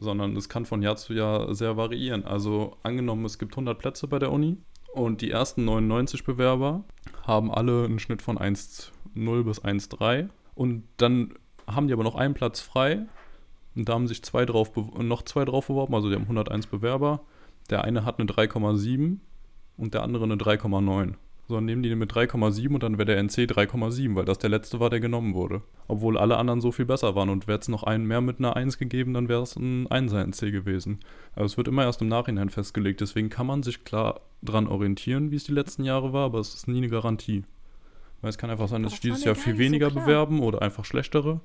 [0.00, 2.24] Sondern es kann von Jahr zu Jahr sehr variieren.
[2.24, 4.56] Also angenommen, es gibt 100 Plätze bei der Uni
[4.92, 6.84] und die ersten 99 Bewerber
[7.26, 11.34] haben alle einen Schnitt von 1,0 bis 1,3 und dann
[11.66, 13.06] haben die aber noch einen Platz frei
[13.76, 17.20] und da haben sich zwei drauf noch zwei drauf beworben, also die haben 101 Bewerber.
[17.68, 19.18] Der eine hat eine 3,7
[19.76, 21.14] und der andere eine 3,9.
[21.50, 24.50] So, dann nehmen die mit 3,7 und dann wäre der NC 3,7, weil das der
[24.50, 25.62] letzte war, der genommen wurde.
[25.88, 28.54] Obwohl alle anderen so viel besser waren und wäre es noch einen mehr mit einer
[28.54, 31.00] 1 gegeben, dann wäre es ein 1er NC gewesen.
[31.34, 35.32] Also es wird immer erst im Nachhinein festgelegt, deswegen kann man sich klar dran orientieren,
[35.32, 37.42] wie es die letzten Jahre war, aber es ist nie eine Garantie.
[38.20, 40.04] Weil es kann einfach sein, dass Das dieses Jahr viel so weniger klar.
[40.04, 41.40] bewerben oder einfach schlechtere.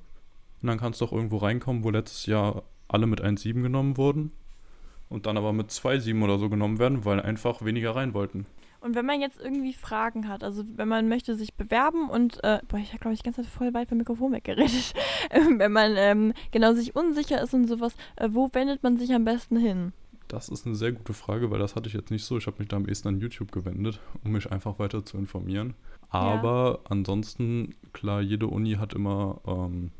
[0.62, 4.30] Und dann kannst du auch irgendwo reinkommen, wo letztes Jahr alle mit 1,7 genommen wurden
[5.08, 8.46] und dann aber mit 2,7 oder so genommen werden, weil einfach weniger rein wollten.
[8.80, 12.60] Und wenn man jetzt irgendwie Fragen hat, also wenn man möchte sich bewerben und, äh,
[12.68, 14.94] boah, ich habe glaube ich die ganze Zeit voll weit vom Mikrofon weggeredet,
[15.30, 19.12] Ähm, wenn man ähm, genau sich unsicher ist und sowas, äh, wo wendet man sich
[19.12, 19.92] am besten hin?
[20.28, 22.36] Das ist eine sehr gute Frage, weil das hatte ich jetzt nicht so.
[22.36, 25.74] Ich habe mich da am ehesten an YouTube gewendet, um mich einfach weiter zu informieren.
[26.08, 29.90] Aber ansonsten, klar, jede Uni hat immer, ähm,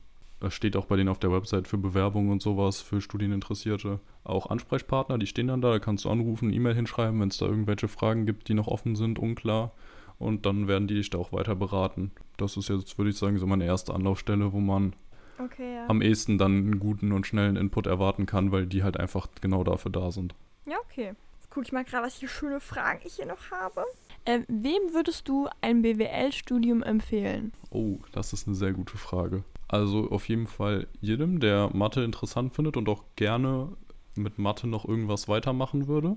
[0.49, 5.19] steht auch bei denen auf der Website für Bewerbungen und sowas, für Studieninteressierte, auch Ansprechpartner,
[5.19, 8.27] die stehen dann da, da kannst du anrufen, E-Mail hinschreiben, wenn es da irgendwelche Fragen
[8.27, 9.73] gibt, die noch offen sind, unklar.
[10.19, 12.11] Und dann werden die dich da auch weiter beraten.
[12.39, 14.95] Das ist jetzt, würde ich sagen, so meine erste Anlaufstelle, wo man
[15.39, 15.87] Okay, ja.
[15.89, 19.63] am ehesten dann einen guten und schnellen Input erwarten kann, weil die halt einfach genau
[19.63, 20.35] dafür da sind.
[20.65, 21.13] Ja, okay.
[21.35, 23.85] Jetzt gucke ich mal gerade, was für schöne Fragen ich hier noch habe.
[24.25, 27.53] Ähm, wem würdest du ein BWL-Studium empfehlen?
[27.71, 29.45] Oh, das ist eine sehr gute Frage.
[29.69, 33.69] Also auf jeden Fall jedem, der Mathe interessant findet und auch gerne
[34.17, 36.17] mit Mathe noch irgendwas weitermachen würde.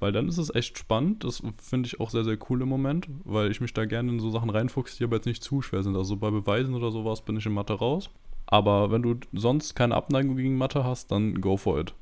[0.00, 1.24] Weil dann ist es echt spannend.
[1.24, 4.18] Das finde ich auch sehr, sehr cool im Moment, weil ich mich da gerne in
[4.18, 5.94] so Sachen reinfuchse, die aber jetzt nicht zu schwer sind.
[5.94, 8.10] Also bei Beweisen oder sowas bin ich in Mathe raus.
[8.46, 11.94] Aber wenn du sonst keine Abneigung gegen Mathe hast, dann go for it.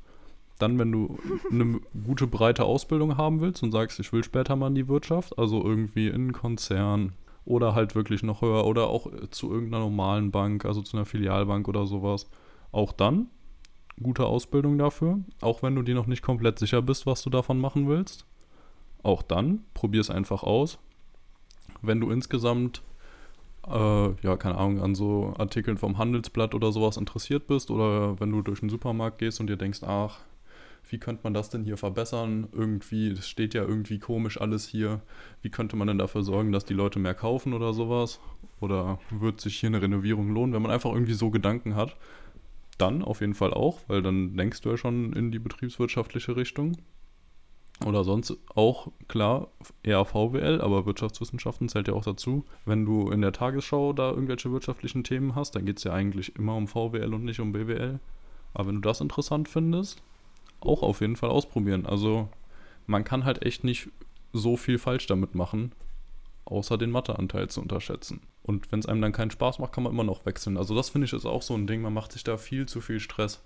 [0.57, 1.19] Dann, wenn du
[1.51, 5.37] eine gute, breite Ausbildung haben willst und sagst, ich will später mal in die Wirtschaft,
[5.37, 7.13] also irgendwie in einen Konzern
[7.45, 11.67] oder halt wirklich noch höher oder auch zu irgendeiner normalen Bank, also zu einer Filialbank
[11.67, 12.29] oder sowas,
[12.71, 13.27] auch dann
[14.01, 17.59] gute Ausbildung dafür, auch wenn du dir noch nicht komplett sicher bist, was du davon
[17.59, 18.25] machen willst.
[19.03, 20.79] Auch dann, probier es einfach aus.
[21.81, 22.81] Wenn du insgesamt,
[23.67, 28.31] äh, ja, keine Ahnung, an so Artikeln vom Handelsblatt oder sowas interessiert bist oder wenn
[28.31, 30.19] du durch den Supermarkt gehst und dir denkst, ach,
[30.89, 32.47] wie könnte man das denn hier verbessern?
[32.51, 35.01] Irgendwie, das steht ja irgendwie komisch alles hier.
[35.41, 38.19] Wie könnte man denn dafür sorgen, dass die Leute mehr kaufen oder sowas?
[38.59, 41.95] Oder wird sich hier eine Renovierung lohnen, wenn man einfach irgendwie so Gedanken hat?
[42.79, 46.77] Dann auf jeden Fall auch, weil dann denkst du ja schon in die betriebswirtschaftliche Richtung.
[47.85, 49.49] Oder sonst auch, klar,
[49.83, 52.45] eher VWL, aber Wirtschaftswissenschaften zählt ja auch dazu.
[52.65, 56.35] Wenn du in der Tagesschau da irgendwelche wirtschaftlichen Themen hast, dann geht es ja eigentlich
[56.35, 57.99] immer um VWL und nicht um BWL.
[58.53, 60.01] Aber wenn du das interessant findest,
[60.61, 61.85] auch auf jeden Fall ausprobieren.
[61.85, 62.27] Also
[62.87, 63.89] man kann halt echt nicht
[64.33, 65.71] so viel falsch damit machen,
[66.49, 68.21] außer den Matheanteil zu unterschätzen.
[68.43, 70.57] Und wenn es einem dann keinen Spaß macht, kann man immer noch wechseln.
[70.57, 72.81] Also das finde ich ist auch so ein Ding, man macht sich da viel zu
[72.81, 73.41] viel Stress.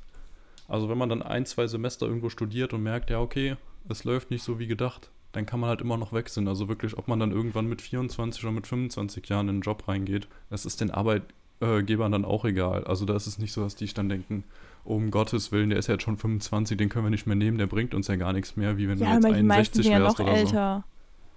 [0.67, 3.57] Also wenn man dann ein, zwei Semester irgendwo studiert und merkt, ja okay,
[3.89, 6.47] es läuft nicht so wie gedacht, dann kann man halt immer noch wechseln.
[6.47, 9.87] Also wirklich, ob man dann irgendwann mit 24 oder mit 25 Jahren in den Job
[9.87, 12.85] reingeht, das ist den Arbeitgebern dann auch egal.
[12.85, 14.45] Also da ist es nicht so, dass die sich dann denken,
[14.85, 17.57] um Gottes Willen, der ist ja jetzt schon 25, den können wir nicht mehr nehmen,
[17.57, 19.79] der bringt uns ja gar nichts mehr, wie wenn Ja, du aber jetzt die meisten
[19.79, 20.83] 61 sind ja wärst oder so.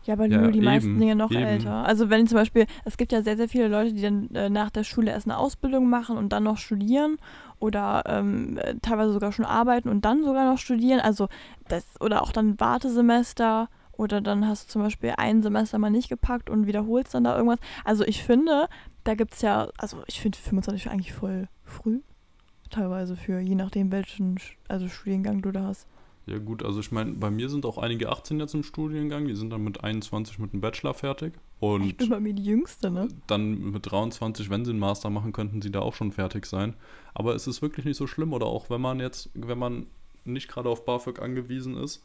[0.07, 1.43] Ja, aber Ja, nö, die meisten eben, sind ja noch eben.
[1.43, 1.85] älter.
[1.85, 4.71] Also wenn zum Beispiel, es gibt ja sehr, sehr viele Leute, die dann äh, nach
[4.71, 7.19] der Schule erst eine Ausbildung machen und dann noch studieren
[7.59, 11.01] oder ähm, äh, teilweise sogar schon arbeiten und dann sogar noch studieren.
[11.01, 11.29] Also
[11.69, 16.09] das, oder auch dann Wartesemester oder dann hast du zum Beispiel ein Semester mal nicht
[16.09, 17.61] gepackt und wiederholst dann da irgendwas.
[17.85, 18.69] Also ich finde,
[19.05, 22.01] da gibt es ja, also ich finde 25 eigentlich voll früh.
[22.71, 24.39] Teilweise für, je nachdem, welchen
[24.69, 25.87] also Studiengang du da hast.
[26.27, 29.37] Ja gut, also ich meine, bei mir sind auch einige 18 jetzt im Studiengang, die
[29.37, 31.35] sind dann mit 21 mit dem Bachelor fertig.
[31.61, 33.07] Und Ich bin bei mir die Jüngste, ne?
[33.29, 36.75] dann mit 23, wenn sie einen Master machen, könnten sie da auch schon fertig sein.
[37.15, 38.33] Aber es ist wirklich nicht so schlimm.
[38.33, 39.87] Oder auch wenn man jetzt, wenn man
[40.25, 42.05] nicht gerade auf BAföG angewiesen ist,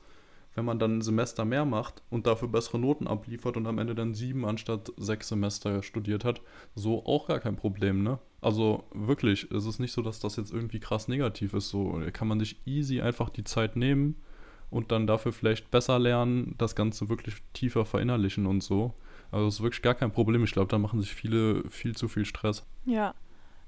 [0.54, 3.96] wenn man dann ein Semester mehr macht und dafür bessere Noten abliefert und am Ende
[3.96, 6.42] dann sieben anstatt sechs Semester studiert hat,
[6.76, 8.20] so auch gar kein Problem, ne?
[8.42, 11.70] Also wirklich, es ist nicht so, dass das jetzt irgendwie krass negativ ist.
[11.70, 14.16] So kann man sich easy einfach die Zeit nehmen
[14.72, 18.94] und dann dafür vielleicht besser lernen, das Ganze wirklich tiefer verinnerlichen und so.
[19.32, 20.44] Also es ist wirklich gar kein Problem.
[20.44, 22.66] Ich glaube, da machen sich viele viel zu viel Stress.
[22.86, 23.14] Ja,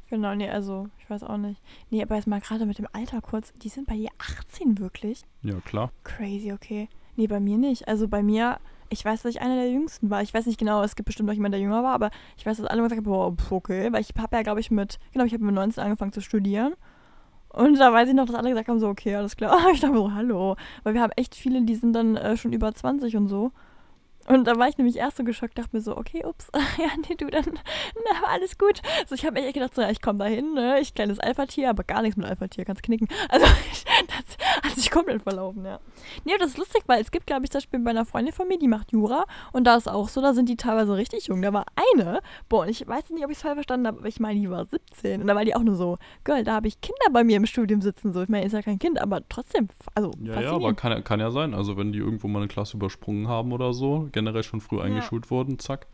[0.09, 1.61] genau, nee, also, ich weiß auch nicht.
[1.89, 5.21] Nee, aber jetzt mal gerade mit dem Alter kurz, die sind bei dir 18 wirklich?
[5.43, 5.91] Ja, klar.
[6.03, 6.89] Crazy, okay.
[7.15, 7.87] Nee, bei mir nicht.
[7.87, 8.59] Also bei mir,
[8.93, 10.21] ich weiß, dass ich einer der Jüngsten war.
[10.21, 12.57] Ich weiß nicht genau, es gibt bestimmt noch jemand, der jünger war, aber ich weiß,
[12.57, 13.91] dass alle gesagt haben, boah, okay.
[13.91, 16.75] Weil ich habe ja, glaube ich, mit, genau, ich habe mit 19 angefangen zu studieren.
[17.49, 19.57] Und da weiß ich noch, dass alle gesagt haben, so, okay, alles klar.
[19.73, 20.55] Ich dachte so, hallo.
[20.83, 23.51] Weil wir haben echt viele, die sind dann äh, schon über 20 und so.
[24.27, 26.47] Und da war ich nämlich erst so geschockt, dachte mir so, okay, ups,
[26.77, 27.45] ja, nee, du, dann,
[27.95, 28.81] na, alles gut.
[29.07, 31.19] So, ich habe mir echt gedacht, so, ja, ich komme da hin, ne, ich kleines
[31.19, 33.07] Alpha-Tier, aber gar nichts mit Alpha-Tier, kannst knicken.
[33.29, 35.79] Also, ich, das hat sich komplett verlaufen, ja.
[36.23, 38.47] Nee, das ist lustig, weil es gibt, glaube ich, zum Beispiel bei einer Freundin von
[38.47, 41.41] mir, die macht Jura und da ist auch so, da sind die teilweise richtig jung.
[41.41, 42.19] Da war eine,
[42.49, 44.49] boah, und ich weiß nicht, ob ich es falsch verstanden habe, aber ich meine, die
[44.49, 47.23] war 17 und da war die auch nur so, Girl, da habe ich Kinder bei
[47.23, 48.21] mir im Studium sitzen, so.
[48.21, 51.31] Ich meine, ist ja kein Kind, aber trotzdem, also, Ja, ja, aber kann, kann ja
[51.31, 51.53] sein.
[51.53, 54.83] Also wenn die irgendwo mal eine Klasse übersprungen haben oder so, generell schon früh Ja.
[54.83, 55.87] eingeschult wurden, zack.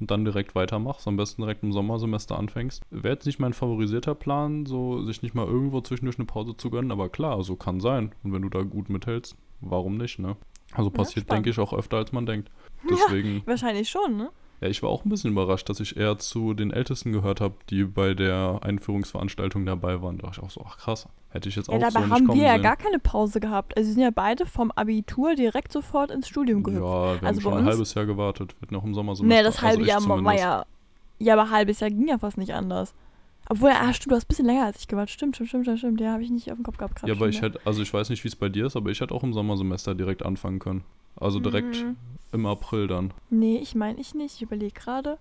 [0.00, 2.82] Und dann direkt weitermachst, am besten direkt im Sommersemester anfängst.
[2.90, 6.70] Wäre jetzt nicht mein favorisierter Plan, so sich nicht mal irgendwo zwischendurch eine Pause zu
[6.70, 8.12] gönnen, aber klar, so kann sein.
[8.22, 10.36] Und wenn du da gut mithältst, warum nicht, ne?
[10.72, 11.46] Also passiert, spannend.
[11.46, 12.48] denke ich, auch öfter, als man denkt.
[12.88, 14.30] Deswegen, Wahrscheinlich schon, ne?
[14.60, 17.54] ja, ich war auch ein bisschen überrascht, dass ich eher zu den Ältesten gehört habe,
[17.70, 20.18] die bei der Einführungsveranstaltung dabei waren.
[20.18, 22.14] Da dachte ich auch so, ach krass, hätte ich jetzt Ja, auch so dabei nicht
[22.14, 22.62] haben wir ja sehen.
[22.62, 23.76] gar keine Pause gehabt.
[23.76, 26.82] Also, sie sind ja beide vom Abitur direkt sofort ins Studium gehüpft.
[26.84, 28.54] Ja, wir Also haben bei schon ein halbes Jahr gewartet.
[28.60, 29.36] Wir hatten auch im Sommersemester.
[29.42, 30.38] Nee, das halbe also ich Jahr war zumindest.
[30.44, 30.64] ja.
[31.20, 32.94] Ja, aber halbes Jahr ging ja fast nicht anders.
[33.50, 35.10] Obwohl, ah, stimmt, du hast ein bisschen länger als ich gewartet.
[35.14, 36.00] Stimmt, stimmt, stimmt, stimmt, stimmt.
[36.00, 37.10] Ja, habe ich nicht auf dem Kopf gehabt gerade.
[37.12, 38.90] Ja, aber ich stimmt, hätte, also ich weiß nicht, wie es bei dir ist, aber
[38.90, 40.84] ich hätte auch im Sommersemester direkt anfangen können.
[41.16, 41.96] Also direkt Mhm.
[42.32, 43.12] im April dann.
[43.30, 44.36] Nee, ich meine ich nicht.
[44.36, 45.18] Ich überlege gerade.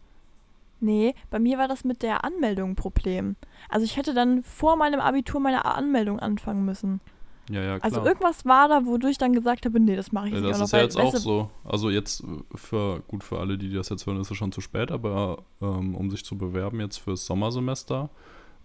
[0.80, 3.36] Nee, bei mir war das mit der Anmeldung ein Problem.
[3.69, 7.01] Also ich hätte dann vor meinem Abitur meine Anmeldung anfangen müssen.
[7.49, 7.84] Ja, ja, klar.
[7.84, 10.49] Also irgendwas war da, wodurch ich dann gesagt habe, nee, das mache ich Ja, nicht
[10.51, 10.65] das auch noch.
[10.65, 11.49] ist ja jetzt auch so.
[11.63, 12.25] Also jetzt äh,
[12.55, 15.95] für, gut für alle, die das jetzt hören, ist es schon zu spät, aber ähm,
[15.95, 18.09] um sich zu bewerben jetzt fürs Sommersemester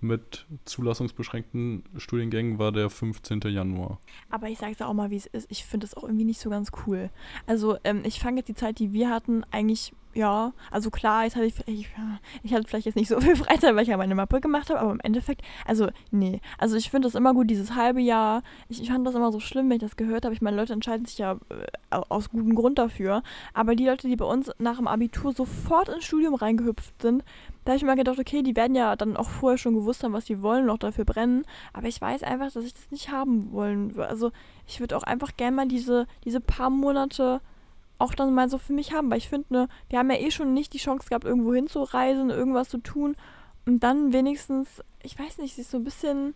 [0.01, 3.41] mit zulassungsbeschränkten Studiengängen war der 15.
[3.47, 4.01] Januar.
[4.31, 5.47] Aber ich sage es auch mal, wie es ist.
[5.49, 7.11] Ich finde das auch irgendwie nicht so ganz cool.
[7.47, 11.37] Also ähm, ich fange jetzt die Zeit, die wir hatten, eigentlich, ja, also klar, jetzt
[11.37, 11.89] hatte ich, ich,
[12.43, 14.81] ich hatte vielleicht jetzt nicht so viel Freizeit, weil ich ja meine Mappe gemacht habe,
[14.81, 16.41] aber im Endeffekt, also nee.
[16.59, 18.43] Also ich finde das immer gut, dieses halbe Jahr.
[18.69, 20.35] Ich, ich fand das immer so schlimm, wenn ich das gehört habe.
[20.35, 23.23] Ich meine, Leute entscheiden sich ja äh, aus gutem Grund dafür.
[23.55, 27.25] Aber die Leute, die bei uns nach dem Abitur sofort ins Studium reingehüpft sind,
[27.65, 30.13] da habe ich mir gedacht, okay, die werden ja dann auch vorher schon gewusst haben,
[30.13, 31.45] was sie wollen und auch dafür brennen.
[31.73, 34.09] Aber ich weiß einfach, dass ich das nicht haben wollen würde.
[34.09, 34.33] Also
[34.67, 37.41] ich würde auch einfach gerne mal diese, diese paar Monate
[38.03, 39.11] auch dann mal so für mich haben.
[39.11, 42.31] Weil ich finde, ne, wir haben ja eh schon nicht die Chance gehabt, irgendwo hinzureisen,
[42.31, 43.17] irgendwas zu tun.
[43.65, 46.35] Und dann wenigstens, ich weiß nicht, ist so ein bisschen,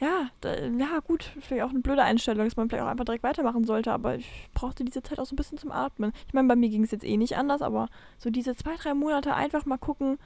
[0.00, 3.22] ja, da, ja gut, vielleicht auch eine blöde Einstellung, dass man vielleicht auch einfach direkt
[3.22, 3.92] weitermachen sollte.
[3.92, 6.12] Aber ich brauchte diese Zeit auch so ein bisschen zum Atmen.
[6.26, 8.94] Ich meine, bei mir ging es jetzt eh nicht anders, aber so diese zwei, drei
[8.94, 10.18] Monate einfach mal gucken,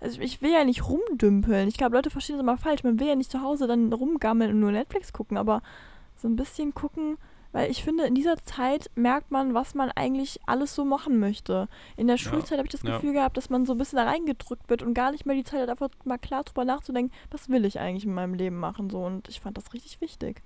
[0.00, 1.66] also ich will ja nicht rumdümpeln.
[1.68, 2.84] Ich glaube, Leute verstehen das immer falsch.
[2.84, 5.62] Man will ja nicht zu Hause dann rumgammeln und nur Netflix gucken, aber
[6.16, 7.16] so ein bisschen gucken,
[7.54, 11.68] weil ich finde, in dieser Zeit merkt man, was man eigentlich alles so machen möchte.
[11.96, 12.96] In der Ja, Schulzeit habe ich das ja.
[12.96, 15.44] Gefühl gehabt, dass man so ein bisschen da reingedrückt wird und gar nicht mehr die
[15.44, 18.90] Zeit hat, einfach mal klar drüber nachzudenken, was will ich eigentlich in meinem Leben machen.
[18.90, 18.98] So.
[19.04, 20.42] Und ich fand das richtig wichtig.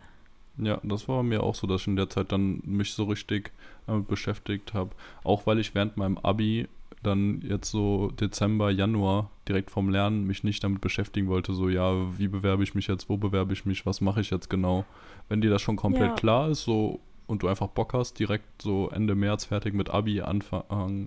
[0.59, 3.53] Ja, das war mir auch so, dass ich in der Zeit dann mich so richtig
[3.87, 4.91] damit beschäftigt habe.
[5.25, 6.69] Auch weil ich während meinem Abi
[7.03, 11.93] dann jetzt so Dezember, Januar direkt vom Lernen mich nicht damit beschäftigen wollte, so ja,
[12.19, 14.85] wie bewerbe ich mich jetzt, wo bewerbe ich mich, was mache ich jetzt genau.
[15.29, 16.15] Wenn dir das schon komplett Ja.
[16.17, 20.23] klar ist, so und du einfach Bock hast, direkt so Ende März fertig mit Abi,
[20.23, 21.07] Anfang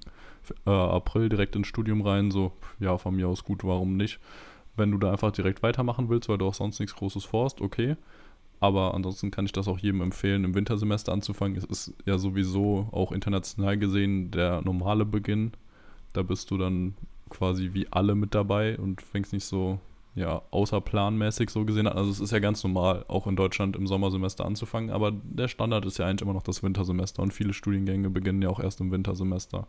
[0.65, 4.19] äh, April direkt ins Studium rein, so ja, von mir aus gut, warum nicht?
[4.75, 7.97] Wenn du da einfach direkt weitermachen willst, weil du auch sonst nichts Großes vorhast, okay.
[8.59, 11.57] Aber ansonsten kann ich das auch jedem empfehlen, im Wintersemester anzufangen.
[11.57, 15.51] Es ist ja sowieso auch international gesehen der normale Beginn.
[16.13, 16.95] Da bist du dann
[17.29, 19.79] quasi wie alle mit dabei und fängst nicht so
[20.15, 21.97] ja, außerplanmäßig so gesehen an.
[21.97, 25.85] Also es ist ja ganz normal, auch in Deutschland im Sommersemester anzufangen, aber der Standard
[25.85, 28.91] ist ja eigentlich immer noch das Wintersemester und viele Studiengänge beginnen ja auch erst im
[28.91, 29.67] Wintersemester.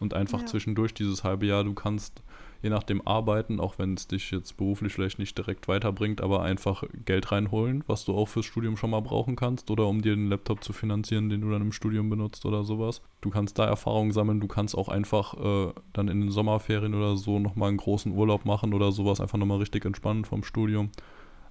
[0.00, 0.46] Und einfach ja.
[0.46, 2.22] zwischendurch dieses halbe Jahr, du kannst
[2.62, 6.84] je nachdem arbeiten, auch wenn es dich jetzt beruflich vielleicht nicht direkt weiterbringt, aber einfach
[7.04, 10.28] Geld reinholen, was du auch fürs Studium schon mal brauchen kannst oder um dir einen
[10.28, 13.02] Laptop zu finanzieren, den du dann im Studium benutzt oder sowas.
[13.20, 17.16] Du kannst da Erfahrungen sammeln, du kannst auch einfach äh, dann in den Sommerferien oder
[17.16, 20.90] so nochmal einen großen Urlaub machen oder sowas, einfach nochmal richtig entspannen vom Studium.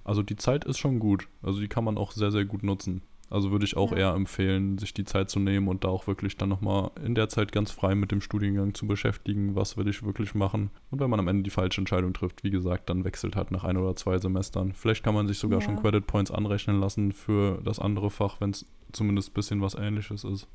[0.04, 3.02] Also die Zeit ist schon gut, also die kann man auch sehr, sehr gut nutzen.
[3.28, 3.98] Also würde ich auch ja.
[3.98, 7.28] eher empfehlen, sich die Zeit zu nehmen und da auch wirklich dann nochmal in der
[7.28, 10.70] Zeit ganz frei mit dem Studiengang zu beschäftigen, was will ich wirklich machen.
[10.90, 13.64] Und wenn man am Ende die falsche Entscheidung trifft, wie gesagt, dann wechselt halt nach
[13.64, 14.72] ein oder zwei Semestern.
[14.72, 15.64] Vielleicht kann man sich sogar ja.
[15.64, 19.74] schon Credit Points anrechnen lassen für das andere Fach, wenn es zumindest ein bisschen was
[19.74, 20.46] ähnliches ist.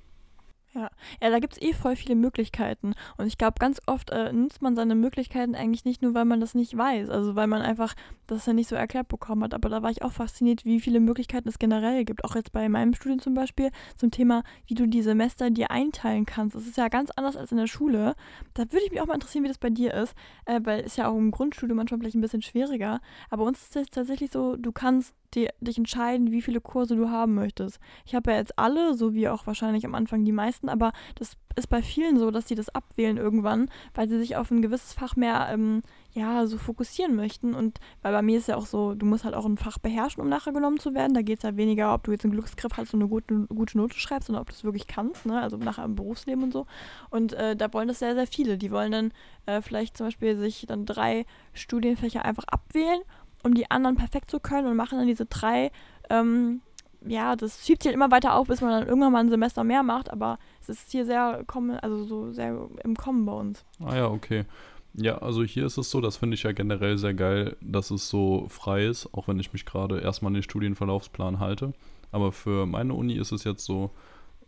[0.74, 0.90] Ja,
[1.22, 2.94] ja da gibt es eh voll viele Möglichkeiten.
[3.18, 6.40] Und ich glaube, ganz oft äh, nutzt man seine Möglichkeiten eigentlich nicht nur, weil man
[6.40, 7.10] das nicht weiß.
[7.10, 7.94] Also weil man einfach
[8.28, 9.54] das ja nicht so erklärt bekommen hat.
[9.54, 12.24] Aber da war ich auch fasziniert, wie viele Möglichkeiten es generell gibt.
[12.24, 16.26] Auch jetzt bei meinem Studium zum Beispiel zum Thema, wie du die Semester dir einteilen
[16.26, 16.56] kannst.
[16.56, 18.16] Das ist ja ganz anders als in der Schule.
[18.54, 20.16] Da würde ich mich auch mal interessieren, wie das bei dir ist.
[20.46, 23.02] Äh, weil es ja auch im Grundstudium manchmal vielleicht ein bisschen schwieriger.
[23.30, 27.10] Aber uns ist es tatsächlich so, du kannst die, dich entscheiden, wie viele Kurse du
[27.10, 27.80] haben möchtest.
[28.06, 31.38] Ich habe ja jetzt alle, so wie auch wahrscheinlich am Anfang die meisten, aber das
[31.56, 34.94] ist bei vielen so, dass sie das abwählen irgendwann, weil sie sich auf ein gewisses
[34.94, 35.82] Fach mehr ähm,
[36.14, 37.54] ja, so fokussieren möchten.
[37.54, 40.22] Und weil bei mir ist ja auch so, du musst halt auch ein Fach beherrschen,
[40.22, 41.14] um nachher genommen zu werden.
[41.14, 43.78] Da geht es ja weniger, ob du jetzt einen Glücksgriff hast und eine gute, gute
[43.78, 45.42] Note schreibst, sondern ob du es wirklich kannst, ne?
[45.42, 46.66] also nachher im Berufsleben und so.
[47.10, 48.58] Und äh, da wollen das sehr, sehr viele.
[48.58, 49.14] Die wollen dann
[49.46, 53.02] äh, vielleicht zum Beispiel sich dann drei Studienfächer einfach abwählen
[53.44, 55.72] um die anderen perfekt zu können und machen dann diese drei,
[56.10, 56.62] ähm,
[57.06, 59.64] ja, das schiebt sich halt immer weiter auf, bis man dann irgendwann mal ein Semester
[59.64, 61.44] mehr macht, aber es ist hier sehr,
[61.82, 63.66] also so sehr im Kommen bei uns.
[63.84, 64.46] Ah ja, okay.
[64.94, 68.10] Ja, also hier ist es so, das finde ich ja generell sehr geil, dass es
[68.10, 71.74] so frei ist, auch wenn ich mich gerade erstmal an den Studienverlaufsplan halte.
[72.12, 73.92] Aber für meine Uni ist es jetzt so,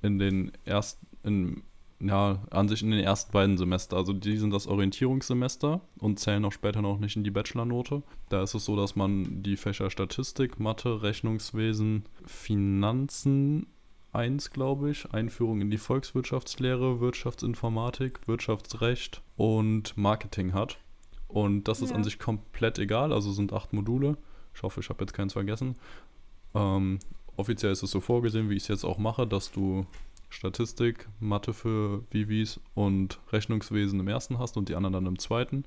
[0.01, 1.63] in den ersten,
[2.03, 3.95] ja, an sich in den ersten beiden Semester.
[3.95, 8.03] Also die sind das Orientierungssemester und zählen auch später noch nicht in die Bachelornote.
[8.29, 13.67] Da ist es so, dass man die Fächer Statistik, Mathe, Rechnungswesen, Finanzen
[14.11, 20.77] 1, glaube ich, Einführung in die Volkswirtschaftslehre, Wirtschaftsinformatik, Wirtschaftsrecht und Marketing hat.
[21.27, 21.95] Und das ist ja.
[21.95, 24.17] an sich komplett egal, also sind acht Module.
[24.53, 25.75] Ich hoffe, ich habe jetzt keins vergessen.
[26.53, 26.99] Ähm,
[27.37, 29.87] offiziell ist es so vorgesehen, wie ich es jetzt auch mache, dass du
[30.33, 35.63] Statistik, Mathe für Vivis und Rechnungswesen im ersten hast und die anderen dann im zweiten.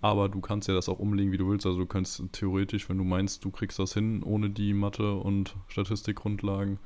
[0.00, 1.64] Aber du kannst ja das auch umlegen, wie du willst.
[1.64, 5.54] Also du kannst theoretisch, wenn du meinst, du kriegst das hin ohne die Mathe- und
[5.68, 6.78] Statistikgrundlagen,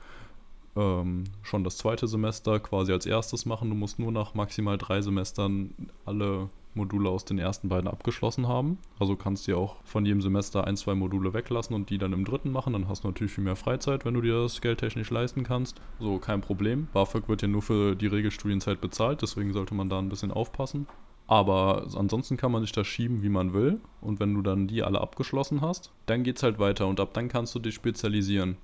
[0.77, 3.71] ähm, schon das zweite Semester quasi als erstes machen.
[3.71, 8.79] Du musst nur nach maximal drei Semestern alle Module aus den ersten beiden abgeschlossen haben.
[8.99, 12.25] Also kannst du auch von jedem Semester ein, zwei Module weglassen und die dann im
[12.25, 12.73] dritten machen.
[12.73, 15.81] Dann hast du natürlich viel mehr Freizeit, wenn du dir das geldtechnisch leisten kannst.
[16.01, 16.89] So, kein Problem.
[16.93, 20.87] BAföG wird ja nur für die Regelstudienzeit bezahlt, deswegen sollte man da ein bisschen aufpassen.
[21.27, 23.81] Aber ansonsten kann man sich das schieben, wie man will.
[24.03, 27.15] Und wenn du dann die alle abgeschlossen hast, dann geht es halt weiter und ab
[27.15, 28.59] dann kannst du dich spezialisieren.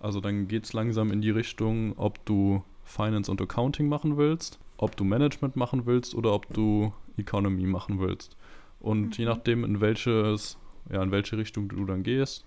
[0.00, 4.58] Also dann geht es langsam in die Richtung, ob du Finance und Accounting machen willst,
[4.76, 8.36] ob du Management machen willst oder ob du Economy machen willst.
[8.80, 9.12] Und mhm.
[9.16, 10.58] je nachdem, in welches,
[10.90, 12.46] ja, in welche Richtung du dann gehst,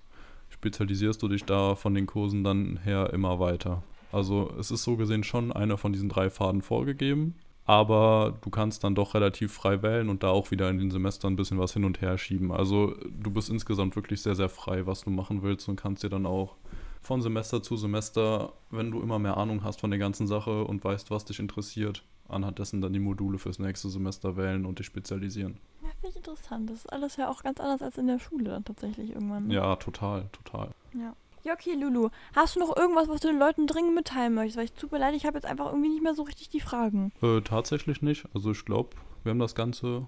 [0.49, 3.83] spezialisierst du dich da von den Kursen dann her immer weiter.
[4.11, 7.35] Also es ist so gesehen schon einer von diesen drei Faden vorgegeben,
[7.65, 11.33] aber du kannst dann doch relativ frei wählen und da auch wieder in den Semestern
[11.33, 12.51] ein bisschen was hin und her schieben.
[12.51, 16.09] Also du bist insgesamt wirklich sehr, sehr frei, was du machen willst und kannst dir
[16.09, 16.55] dann auch
[17.01, 20.83] von Semester zu Semester, wenn du immer mehr Ahnung hast von der ganzen Sache und
[20.83, 24.85] weißt, was dich interessiert, anhand dessen dann die Module fürs nächste Semester wählen und dich
[24.85, 25.57] spezialisieren.
[25.81, 26.69] Ja, finde ich interessant.
[26.69, 29.47] Das ist alles ja auch ganz anders als in der Schule dann tatsächlich irgendwann.
[29.47, 29.55] Ne?
[29.55, 30.71] Ja, total, total.
[30.93, 31.15] Ja.
[31.43, 32.09] Ja, okay, Lulu.
[32.35, 34.57] Hast du noch irgendwas, was du den Leuten dringend mitteilen möchtest?
[34.57, 36.59] Weil ich tut mir leid, ich habe jetzt einfach irgendwie nicht mehr so richtig die
[36.59, 37.13] Fragen.
[37.21, 38.25] Äh, tatsächlich nicht.
[38.33, 40.05] Also ich glaube, wir haben das Ganze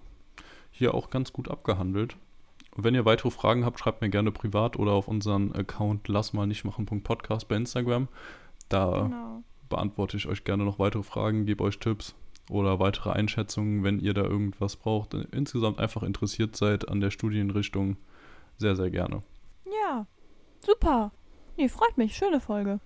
[0.71, 2.17] hier auch ganz gut abgehandelt.
[2.75, 7.47] Und wenn ihr weitere Fragen habt, schreibt mir gerne privat oder auf unseren Account lassmalnichtmachen.podcast
[7.47, 8.07] bei Instagram.
[8.69, 12.13] Da genau beantworte ich euch gerne noch weitere Fragen, gebe euch Tipps
[12.51, 15.15] oder weitere Einschätzungen, wenn ihr da irgendwas braucht.
[15.15, 17.97] Insgesamt einfach interessiert seid an der Studienrichtung,
[18.57, 19.21] sehr, sehr gerne.
[19.65, 20.05] Ja,
[20.59, 21.11] super.
[21.57, 22.15] Nee, freut mich.
[22.15, 22.79] Schöne Folge.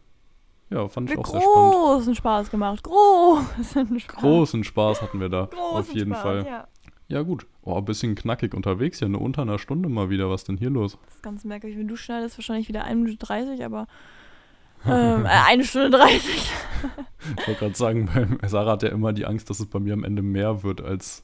[0.70, 1.74] Ja, fand ich Mit auch sehr spannend.
[1.74, 2.84] Großen Spaß gemacht.
[2.84, 4.22] Großen Spaß.
[4.22, 5.46] Großen Spaß hatten wir da.
[5.46, 6.46] Großen auf jeden Spaß, Fall.
[6.46, 6.68] Ja.
[7.08, 7.46] Ja, gut.
[7.62, 10.30] Oh, ein bisschen knackig unterwegs, ja, nur unter einer Stunde mal wieder.
[10.30, 10.98] Was denn hier los?
[11.06, 11.78] Das ist ganz merkwürdig.
[11.78, 13.88] Wenn du schneidest, wahrscheinlich wieder 1 Minute 30, aber
[14.88, 16.20] ähm, äh, eine Stunde 30.
[17.38, 19.94] ich wollte gerade sagen, bei Sarah hat ja immer die Angst, dass es bei mir
[19.94, 21.24] am Ende mehr wird, als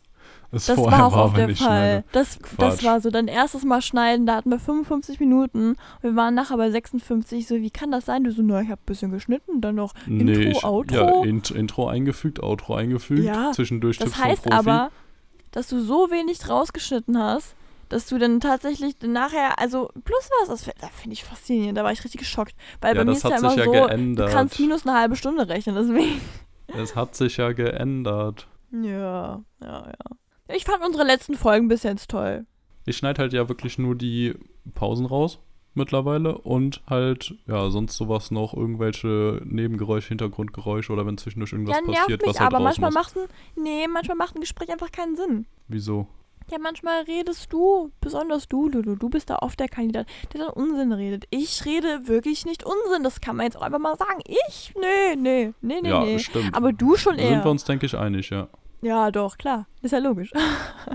[0.54, 1.68] es das vorher war auch war, auf wenn der ich Fall.
[1.68, 2.04] schneide.
[2.12, 5.78] Das, das war so dein erstes Mal schneiden, da hatten wir 55 Minuten.
[6.02, 7.48] Wir waren nachher bei 56.
[7.48, 8.24] So, wie kann das sein?
[8.26, 10.96] Du so, na, ich habe ein bisschen geschnitten, dann noch Nee, Intro, ich, Outro.
[10.96, 14.92] Ja, Int Intro eingefügt, Outro eingefügt, Ja, zwischendurch Das Tipps heißt aber,
[15.52, 17.56] dass du so wenig rausgeschnitten hast,
[17.90, 21.84] dass du dann tatsächlich nachher, also plus was, das fi- da finde ich faszinierend, da
[21.84, 22.56] war ich richtig geschockt.
[22.80, 24.30] Weil ja, bei mir das ist ja immer ja so, geändert.
[24.30, 26.22] du kannst minus eine halbe Stunde rechnen, deswegen.
[26.68, 28.48] es hat sich ja geändert.
[28.72, 30.56] Ja, ja, ja.
[30.56, 32.46] Ich fand unsere letzten Folgen bis jetzt toll.
[32.86, 34.36] Ich schneide halt ja wirklich nur die
[34.74, 35.40] Pausen raus
[35.74, 41.82] mittlerweile und halt, ja, sonst sowas noch, irgendwelche Nebengeräusche, Hintergrundgeräusche oder wenn zwischendurch irgendwas ja,
[41.82, 44.92] nervt passiert, mich, was halt aber manchmal macht ein, nee, manchmal macht ein Gespräch einfach
[44.92, 45.46] keinen Sinn.
[45.68, 46.08] Wieso?
[46.50, 50.50] Ja, manchmal redest du, besonders du, Lulu, du bist da oft der Kandidat, der dann
[50.50, 51.26] Unsinn redet.
[51.30, 54.20] Ich rede wirklich nicht Unsinn, das kann man jetzt auch einfach mal sagen.
[54.26, 54.74] Ich?
[54.76, 56.20] Nee, nee, nee, nee, ja, nee.
[56.20, 56.54] stimmt.
[56.54, 57.44] Aber du schon Da sind eher.
[57.46, 58.50] wir uns, denke ich, einig, ja.
[58.82, 59.68] Ja, doch, klar.
[59.82, 60.32] Ist ja logisch.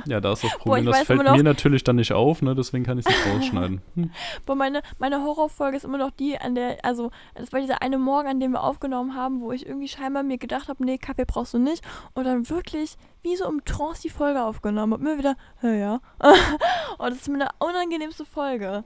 [0.06, 2.42] Ja, da ist das Boah, Problem, ich das fällt immer mir natürlich dann nicht auf,
[2.42, 2.54] ne?
[2.54, 3.80] deswegen kann ich es nicht rausschneiden.
[3.94, 4.10] Hm.
[4.44, 7.98] Aber meine, meine Horrorfolge ist immer noch die, an der, also, das war dieser eine
[7.98, 11.24] Morgen, an dem wir aufgenommen haben, wo ich irgendwie scheinbar mir gedacht habe, nee, Kaffee
[11.24, 11.82] brauchst du nicht.
[12.14, 14.92] Und dann wirklich wie so im Trance die Folge aufgenommen.
[14.92, 16.00] Und mir wieder, ja, ja.
[16.98, 18.84] Und das ist meine unangenehmste Folge.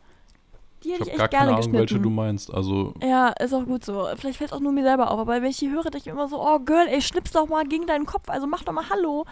[0.85, 1.79] Die Ich hätte ich gar echt gerne keine Ahnung, geschnitten.
[1.79, 2.53] welche du meinst.
[2.55, 4.07] Also, Ja, ist auch gut so.
[4.17, 5.19] Vielleicht fällt es auch nur mir selber auf.
[5.21, 7.47] Aber wenn ich die höre, denke ich mir immer so, oh Girl, ey, schnips doch
[7.49, 8.29] mal gegen deinen Kopf.
[8.29, 9.25] Also mach doch mal Hallo.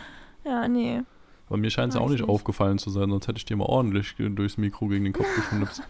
[0.45, 1.03] Ja, nee.
[1.49, 2.29] bei mir scheint es Weiß auch nicht nicht.
[2.29, 5.83] aufgefallen zu sein, sonst hätte ich dir mal ordentlich durchs Mikro gegen den Kopf geschnipst.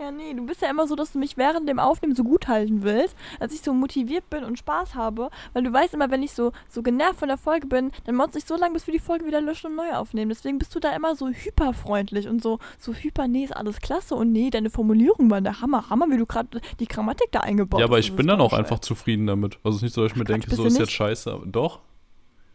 [0.00, 2.46] Ja, nee, du bist ja immer so, dass du mich während dem Aufnehmen so gut
[2.46, 6.22] halten willst, als ich so motiviert bin und Spaß habe, weil du weißt immer, wenn
[6.22, 8.92] ich so, so genervt von der Folge bin, dann motze ich so lange, bis wir
[8.92, 10.28] die Folge wieder löschen und neu aufnehmen.
[10.28, 14.14] Deswegen bist du da immer so hyperfreundlich und so, so hyper, nee, ist alles klasse
[14.14, 17.80] und nee, deine Formulierung war der Hammer, Hammer, wie du gerade die Grammatik da eingebaut
[17.80, 18.04] ja, aber hast.
[18.04, 19.58] ich bin dann auch einfach zufrieden damit.
[19.64, 21.32] Also es ist nicht so, dass ich mir Quatsch, denke, so ist jetzt scheiße.
[21.32, 21.80] Aber Doch,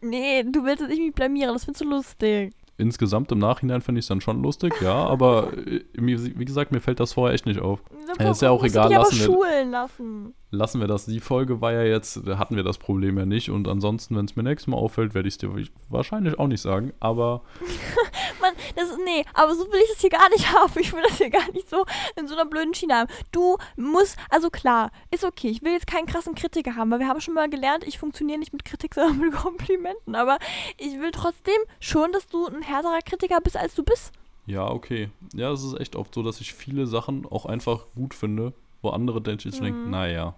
[0.04, 2.52] Nee, du willst, dass ich mich blamiere, das findest du lustig.
[2.76, 6.80] Insgesamt im Nachhinein finde ich es dann schon lustig, ja, aber äh, wie gesagt, mir
[6.80, 7.80] fällt das vorher echt nicht auf.
[8.18, 10.34] Ja, ist ja auch egal, lassen wir- schulen lassen.
[10.50, 11.06] Lassen wir das.
[11.06, 13.50] Die Folge war ja jetzt, hatten wir das Problem ja nicht.
[13.50, 15.50] Und ansonsten, wenn es mir nächstes Mal auffällt, werde ich es dir
[15.88, 16.92] wahrscheinlich auch nicht sagen.
[17.00, 17.42] Aber
[18.40, 20.72] Mann, das ist, nee, aber so will ich das hier gar nicht haben.
[20.78, 21.84] Ich will das hier gar nicht so
[22.16, 23.10] in so einer blöden Schiene haben.
[23.32, 25.48] Du musst, also klar, ist okay.
[25.48, 28.38] Ich will jetzt keinen krassen Kritiker haben, weil wir haben schon mal gelernt, ich funktioniere
[28.38, 30.14] nicht mit Kritik, sondern mit Komplimenten.
[30.14, 30.38] Aber
[30.78, 34.12] ich will trotzdem schon, dass du ein härterer Kritiker bist, als du bist.
[34.46, 35.10] ja, okay.
[35.34, 38.52] Ja, es ist echt oft so, dass ich viele Sachen auch einfach gut finde,
[38.84, 39.90] wo andere denken, denke, Mhm.
[39.90, 40.34] naja.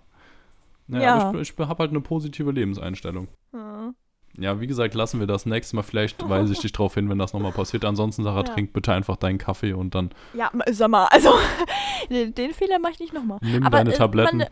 [0.89, 1.29] Naja, Ja.
[1.29, 3.29] aber ich, ich habe halt eine positive Lebenseinstellung.
[3.53, 3.95] Hm.
[4.39, 5.83] Ja, wie gesagt, lassen wir das nächstes Mal.
[5.83, 7.85] Vielleicht weise ich dich darauf hin, wenn das nochmal passiert.
[7.85, 8.55] Ansonsten, Sarah, Ja.
[8.55, 11.31] trink bitte einfach deinen Kaffee und dann Ja, sag mal, also,
[12.11, 13.39] den, den Fehler mache ich nicht nochmal.
[13.43, 14.39] nimm Aber, deine äh, Tabletten.
[14.39, 14.51] meine-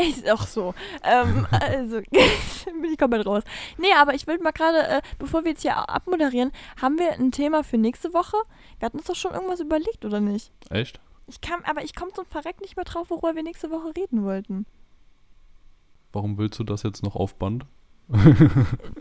[0.00, 0.74] Ist auch so.
[1.02, 3.42] Ähm, also, bin ich komplett raus.
[3.78, 7.32] Nee, aber ich will mal gerade, äh, bevor wir jetzt hier abmoderieren, haben wir ein
[7.32, 8.36] Thema für nächste Woche?
[8.78, 10.52] Wir hatten uns doch schon irgendwas überlegt, oder nicht?
[10.70, 11.00] Echt?
[11.28, 14.24] Ich kam, aber ich komme zum Verreck nicht mehr drauf, worüber wir nächste Woche reden
[14.24, 14.66] wollten.
[16.12, 17.66] Warum willst du das jetzt noch auf Band?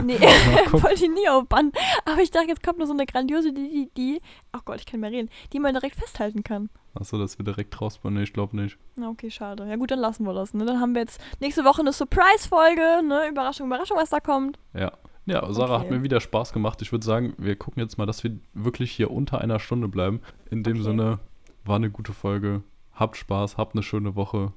[0.04, 0.20] Nee,
[0.72, 1.72] wollte ich nie aufbannen.
[2.06, 4.22] Aber ich dachte, jetzt kommt noch so eine grandiose, die, die, die,
[4.52, 6.70] ach Gott, ich kann nicht mehr reden, die man direkt festhalten kann.
[6.94, 8.16] Achso, dass wir direkt rausbauen?
[8.16, 8.78] Nee, ich glaube nicht.
[9.02, 9.66] Okay, schade.
[9.70, 10.54] Ja gut, dann lassen wir das.
[10.54, 10.66] Ne?
[10.66, 13.04] Dann haben wir jetzt nächste Woche eine Surprise-Folge.
[13.08, 13.30] Ne?
[13.30, 14.60] Überraschung, Überraschung, was da kommt.
[14.74, 14.92] Ja.
[15.26, 15.84] Ja, Sarah Okay.
[15.84, 16.82] hat mir wieder Spaß gemacht.
[16.82, 20.22] Ich würde sagen, wir gucken jetzt mal, dass wir wirklich hier unter einer Stunde bleiben.
[20.50, 20.84] In dem Okay.
[20.84, 21.20] Sinne,
[21.68, 22.64] war eine gute Folge.
[22.94, 24.54] Habt Spaß, habt eine schöne Woche.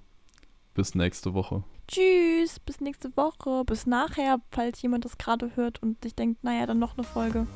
[0.74, 1.64] Bis nächste Woche.
[1.88, 6.66] Tschüss, bis nächste Woche, bis nachher, falls jemand das gerade hört und sich denkt, naja,
[6.66, 7.48] dann noch eine Folge.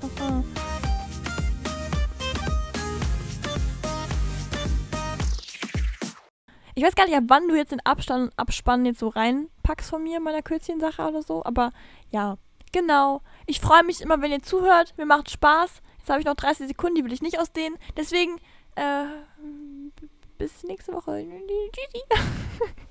[6.75, 10.03] Ich weiß gar nicht, ab wann du jetzt den Abstand, Abspann jetzt so reinpackst von
[10.03, 11.71] mir, meiner Kürzchensache oder so, aber
[12.11, 12.37] ja,
[12.73, 13.23] genau.
[13.47, 14.95] Ich freue mich immer, wenn ihr zuhört.
[14.99, 15.81] Mir macht Spaß.
[15.99, 17.79] Jetzt habe ich noch 30 Sekunden, die will ich nicht ausdehnen.
[17.97, 18.37] Deswegen,
[18.77, 19.05] äh,
[20.39, 21.27] bis nächste Woche.
[21.73, 22.85] Tschüssi.